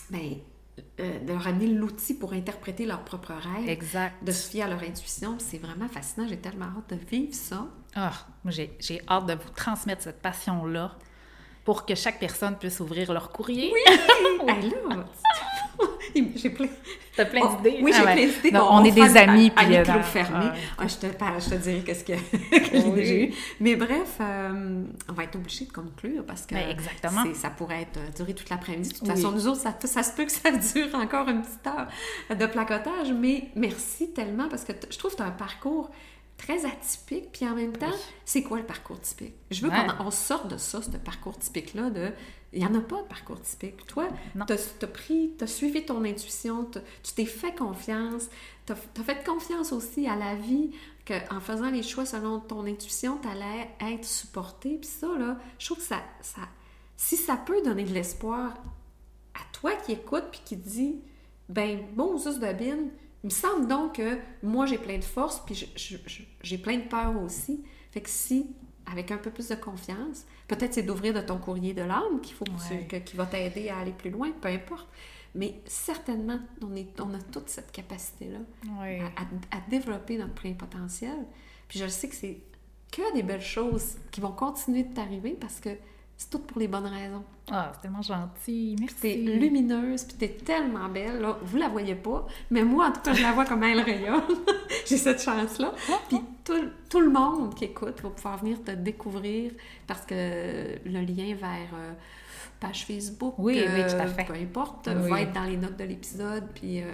ben, 0.09 0.37
euh, 0.99 1.19
de 1.19 1.33
leur 1.33 1.47
amener 1.47 1.67
l'outil 1.67 2.13
pour 2.13 2.33
interpréter 2.33 2.85
leurs 2.85 3.03
propres 3.03 3.33
rêves, 3.33 3.67
Exact. 3.69 4.23
de 4.23 4.31
se 4.31 4.49
fier 4.49 4.63
à 4.63 4.67
leur 4.67 4.81
intuition. 4.83 5.35
C'est 5.39 5.57
vraiment 5.57 5.87
fascinant. 5.87 6.27
J'ai 6.27 6.37
tellement 6.37 6.65
hâte 6.65 6.89
de 6.93 6.95
vivre 7.09 7.33
ça. 7.33 7.67
Ah, 7.95 8.11
moi, 8.43 8.51
j'ai 8.51 9.01
hâte 9.09 9.25
de 9.25 9.33
vous 9.33 9.49
transmettre 9.55 10.03
cette 10.03 10.21
passion-là. 10.21 10.95
pour 11.63 11.85
que 11.87 11.95
chaque 11.95 12.19
personne 12.19 12.55
puisse 12.57 12.79
ouvrir 12.79 13.11
leur 13.11 13.31
courrier. 13.31 13.71
Oui! 13.73 13.81
là, 14.47 15.05
j'ai 16.35 16.49
plein... 16.49 16.67
T'as 17.15 17.25
plein 17.25 17.41
Oh, 17.43 17.55
d'idées? 17.57 17.79
Oui, 17.81 17.93
j'ai 17.93 17.99
Ah 18.05 18.11
plein 18.13 18.25
d'idées. 18.27 18.57
On 18.57 18.83
est 18.83 18.91
des 18.91 19.17
amis, 19.17 19.51
à, 19.55 19.61
à 19.61 19.65
puis... 19.65 19.75
euh, 19.77 19.79
micro 19.85 20.01
fermé. 20.03 20.45
ah, 20.51 20.55
Ah, 20.79 20.87
je, 20.87 20.95
te, 20.97 21.05
parle- 21.07 21.41
je 21.41 21.49
te 21.49 21.55
dirai 21.55 21.81
qu'est-ce 21.85 22.03
que, 22.03 22.11
que 22.69 22.71
j'ai 22.73 22.83
Oui. 22.89 23.31
eu. 23.31 23.33
Mais 23.61 23.75
bref, 23.77 24.17
euh, 24.19 24.83
on 25.07 25.13
va 25.13 25.23
être 25.23 25.35
obligé 25.37 25.63
de 25.65 25.71
conclure 25.71 26.25
parce 26.25 26.45
que 26.45 26.55
Ben, 26.55 26.69
exactement. 26.69 27.23
ça 27.33 27.49
pourrait 27.51 27.83
être 27.83 27.97
euh, 27.97 28.09
durer 28.17 28.33
toute 28.33 28.49
l'après-midi. 28.49 28.89
De 28.89 28.95
toute 28.95 29.07
Oui. 29.07 29.15
façon, 29.15 29.31
nous 29.31 29.47
autres, 29.47 29.61
ça, 29.61 29.73
ça 29.81 30.03
se 30.03 30.11
peut 30.13 30.25
que 30.25 30.31
ça 30.31 30.51
dure 30.73 30.93
encore 30.95 31.29
une 31.29 31.41
petite 31.41 31.65
heure 31.67 31.87
de 32.37 32.45
placotage. 32.47 33.11
Mais 33.17 33.45
merci 33.55 34.11
tellement 34.11 34.49
parce 34.49 34.65
que 34.65 34.73
je 34.91 34.97
trouve 34.97 35.11
que 35.11 35.17
tu 35.17 35.23
as 35.23 35.27
un 35.27 35.31
parcours 35.31 35.91
très 36.37 36.65
atypique. 36.65 37.31
Puis 37.31 37.47
en 37.47 37.55
même 37.55 37.71
temps, 37.77 37.85
Oui. 37.87 37.97
c'est 38.25 38.43
quoi 38.43 38.57
le 38.57 38.65
parcours 38.65 38.99
typique? 38.99 39.35
Je 39.51 39.61
veux 39.61 39.69
Ouais. 39.69 39.87
qu'on 39.97 40.07
on 40.07 40.11
sorte 40.11 40.49
de 40.49 40.57
ça, 40.57 40.81
ce 40.81 40.89
parcours 40.97 41.37
typique-là. 41.39 41.89
de 41.91 42.11
Il 42.55 42.61
n'y 42.61 42.65
en 42.65 42.73
a 42.73 42.81
pas 42.81 43.01
de 43.01 43.07
parcours 43.07 43.41
typique. 43.41 43.85
Toi, 43.85 44.07
tu 44.47 44.53
as, 44.53 44.87
pris, 44.87 45.33
tu 45.37 45.43
as 45.43 45.47
suivi 45.47 45.85
ton 45.85 46.03
intuition, 46.05 46.69
tu 46.71 47.13
t'es 47.13 47.25
fait 47.25 47.53
confiance, 47.53 48.29
tu 48.65 48.71
as, 48.71 49.03
fait 49.03 49.23
confiance 49.25 49.73
aussi 49.73 50.07
à 50.07 50.15
la 50.15 50.35
vie, 50.35 50.71
qu'en 51.05 51.41
faisant 51.41 51.69
les 51.69 51.83
choix 51.83 52.05
selon 52.05 52.39
ton 52.39 52.65
intuition, 52.65 53.19
tu 53.21 53.27
allais 53.27 53.69
être 53.81 54.05
supporté. 54.05 54.77
Puis 54.77 54.89
ça, 54.89 55.07
là, 55.19 55.37
je 55.59 55.65
trouve 55.65 55.79
que 55.79 55.83
ça, 55.83 56.01
ça, 56.21 56.41
si 56.95 57.17
ça 57.17 57.35
peut 57.35 57.61
donner 57.61 57.83
de 57.83 57.93
l'espoir 57.93 58.53
à 59.33 59.41
toi 59.51 59.73
qui 59.73 59.91
écoute 59.91 60.23
puis 60.31 60.41
qui 60.45 60.55
dit, 60.55 61.01
ben, 61.49 61.81
bon, 61.93 62.17
Zus 62.17 62.39
de 62.39 62.47
il 63.25 63.29
me 63.29 63.29
semble 63.29 63.67
donc 63.67 63.95
que 63.95 64.17
moi, 64.43 64.65
j'ai 64.65 64.77
plein 64.77 64.97
de 64.99 65.03
force, 65.03 65.41
puis 65.45 65.67
j'ai 66.41 66.57
plein 66.57 66.77
de 66.77 66.87
peur 66.87 67.21
aussi. 67.21 67.63
Fait 67.91 68.01
que 68.01 68.09
si, 68.09 68.55
avec 68.91 69.11
un 69.11 69.17
peu 69.17 69.31
plus 69.31 69.47
de 69.49 69.55
confiance, 69.55 70.25
peut-être 70.47 70.73
c'est 70.73 70.83
d'ouvrir 70.83 71.13
de 71.13 71.21
ton 71.21 71.37
courrier 71.37 71.73
de 71.73 71.81
l'âme 71.81 72.21
qu'il 72.21 72.35
faut 72.35 72.45
que 72.45 72.51
tu- 72.67 72.73
Ouais. 72.75 72.85
que- 72.87 72.97
qui 72.97 73.15
va 73.15 73.25
t'aider 73.25 73.69
à 73.69 73.79
aller 73.79 73.91
plus 73.91 74.09
loin, 74.11 74.31
peu 74.41 74.47
importe. 74.49 74.87
Mais 75.33 75.59
certainement, 75.65 76.39
on, 76.61 76.75
est, 76.75 76.99
on 77.01 77.13
a 77.13 77.19
toute 77.19 77.49
cette 77.49 77.71
capacité-là 77.71 78.39
à- 79.17 79.57
à 79.57 79.59
développer 79.69 80.17
notre 80.17 80.33
plein 80.33 80.53
potentiel. 80.53 81.17
Puis 81.67 81.79
je 81.79 81.87
sais 81.87 82.07
que 82.07 82.15
c'est 82.15 82.37
que 82.91 83.13
des 83.13 83.23
belles 83.23 83.41
choses 83.41 83.95
qui 84.11 84.21
vont 84.21 84.31
continuer 84.31 84.83
de 84.83 84.93
t'arriver 84.93 85.31
parce 85.31 85.59
que 85.59 85.69
c'est 86.17 86.29
tout 86.29 86.39
pour 86.39 86.59
les 86.59 86.67
bonnes 86.67 86.85
raisons. 86.87 87.23
Ah, 87.51 87.71
c'est 87.75 87.81
tellement 87.81 88.01
gentil. 88.01 88.75
Merci. 88.79 88.95
T'es 89.01 89.15
lumineuse, 89.17 90.03
puis 90.05 90.17
t'es 90.17 90.29
tellement 90.29 90.87
belle, 90.89 91.19
là. 91.21 91.37
Vous 91.43 91.57
la 91.57 91.67
voyez 91.69 91.93
pas, 91.95 92.25
mais 92.49 92.63
moi, 92.63 92.87
en 92.87 92.91
tout 92.91 93.01
cas, 93.01 93.13
je 93.13 93.21
la 93.21 93.33
vois 93.33 93.45
comme 93.45 93.63
elle 93.63 93.81
rayonne. 93.81 94.21
J'ai 94.87 94.97
cette 94.97 95.21
chance-là. 95.21 95.73
Puis 96.09 96.19
tout, 96.43 96.53
tout 96.89 96.99
le 97.01 97.09
monde 97.11 97.53
qui 97.53 97.65
écoute 97.65 98.01
va 98.01 98.09
pouvoir 98.09 98.37
venir 98.37 98.63
te 98.63 98.71
découvrir 98.71 99.51
parce 99.85 100.05
que 100.05 100.13
le 100.85 101.01
lien 101.01 101.35
vers 101.35 101.69
euh, 101.75 101.91
page 102.59 102.85
Facebook, 102.85 103.35
Oui, 103.37 103.55
oui, 103.57 103.63
euh, 103.67 103.89
tout 103.89 104.01
à 104.01 104.07
fait. 104.07 104.23
peu 104.25 104.33
importe, 104.33 104.87
Oui. 105.03 105.09
va 105.09 105.21
être 105.21 105.33
dans 105.33 105.43
les 105.43 105.57
notes 105.57 105.77
de 105.77 105.83
l'épisode, 105.83 106.45
puis 106.55 106.81
euh, 106.81 106.85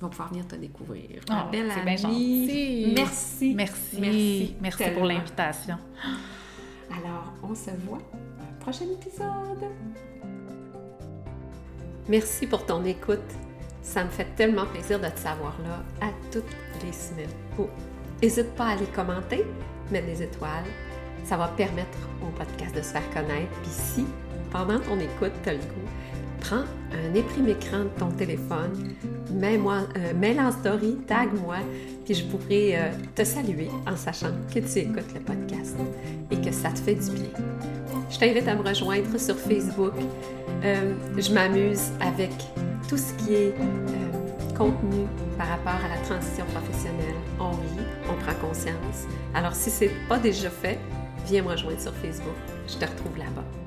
va 0.00 0.08
pouvoir 0.08 0.28
venir 0.28 0.46
te 0.46 0.54
découvrir. 0.54 1.20
Oh, 1.30 1.32
Ma 1.32 1.44
belle 1.44 1.72
c'est 1.74 1.82
bien 1.84 2.04
amie, 2.10 2.46
gentil. 2.46 2.92
merci. 2.94 3.54
Merci. 3.56 3.98
Merci, 4.00 4.54
Merci, 4.60 4.84
pour 4.94 5.04
l'invitation. 5.04 5.78
Alors, 6.90 7.32
on 7.42 7.54
se 7.54 7.70
voit 7.86 7.98
prochain 8.60 8.86
épisode. 8.86 9.70
Merci 12.08 12.46
pour 12.46 12.64
ton 12.64 12.84
écoute. 12.84 13.18
Ça 13.82 14.04
me 14.04 14.10
fait 14.10 14.26
tellement 14.36 14.66
plaisir 14.66 15.00
de 15.00 15.08
te 15.08 15.18
savoir 15.18 15.56
là 15.62 15.82
à 16.06 16.10
toutes 16.32 16.44
les 16.84 16.92
semaines. 16.92 17.30
Oh, 17.58 17.68
N'hésite 18.22 18.54
pas 18.54 18.66
à 18.66 18.70
aller 18.70 18.86
commenter, 18.86 19.44
mettre 19.90 20.06
des 20.06 20.22
étoiles. 20.22 20.64
Ça 21.24 21.36
va 21.36 21.48
permettre 21.48 21.98
au 22.22 22.30
podcast 22.36 22.74
de 22.74 22.80
se 22.80 22.92
faire 22.92 23.08
connaître. 23.10 23.52
Puis 23.62 23.70
si, 23.70 24.06
pendant 24.50 24.78
ton 24.80 24.98
écoute, 24.98 25.32
tu 25.42 25.48
as 25.50 25.52
le 25.54 25.58
goût, 25.58 25.88
prends 26.46 26.64
un 26.92 27.14
écran 27.14 27.84
de 27.84 27.98
ton 27.98 28.10
téléphone, 28.10 28.94
mets-moi, 29.32 29.80
euh, 29.96 30.12
mets-le 30.14 30.40
en 30.40 30.52
story, 30.52 30.96
tag-moi, 31.06 31.56
puis 32.04 32.14
je 32.14 32.24
pourrai 32.24 32.76
euh, 32.76 32.90
te 33.14 33.24
saluer 33.24 33.68
en 33.86 33.96
sachant 33.96 34.30
que 34.52 34.60
tu 34.60 34.78
écoutes 34.78 35.12
le 35.14 35.20
podcast 35.20 35.76
et 36.30 36.40
que 36.40 36.52
ça 36.52 36.70
te 36.70 36.78
fait 36.78 36.94
du 36.94 37.10
bien. 37.10 37.30
Je 38.10 38.18
t'invite 38.18 38.46
à 38.46 38.54
me 38.54 38.62
rejoindre 38.62 39.18
sur 39.18 39.36
Facebook. 39.36 39.94
Euh, 40.64 40.94
je 41.18 41.32
m'amuse 41.32 41.90
avec 42.00 42.30
tout 42.88 42.96
ce 42.96 43.12
qui 43.14 43.34
est 43.34 43.54
euh, 43.58 44.54
contenu 44.56 45.06
par 45.36 45.48
rapport 45.48 45.84
à 45.84 45.88
la 45.88 46.00
transition 46.02 46.44
professionnelle. 46.46 47.16
On 47.40 47.50
rit, 47.50 47.86
on 48.08 48.14
prend 48.22 48.48
conscience. 48.48 49.06
Alors 49.34 49.54
si 49.54 49.70
c'est 49.70 49.90
pas 50.08 50.18
déjà 50.18 50.50
fait, 50.50 50.78
viens 51.26 51.42
me 51.42 51.48
rejoindre 51.48 51.80
sur 51.80 51.92
Facebook. 51.94 52.36
Je 52.68 52.76
te 52.76 52.84
retrouve 52.84 53.18
là-bas. 53.18 53.65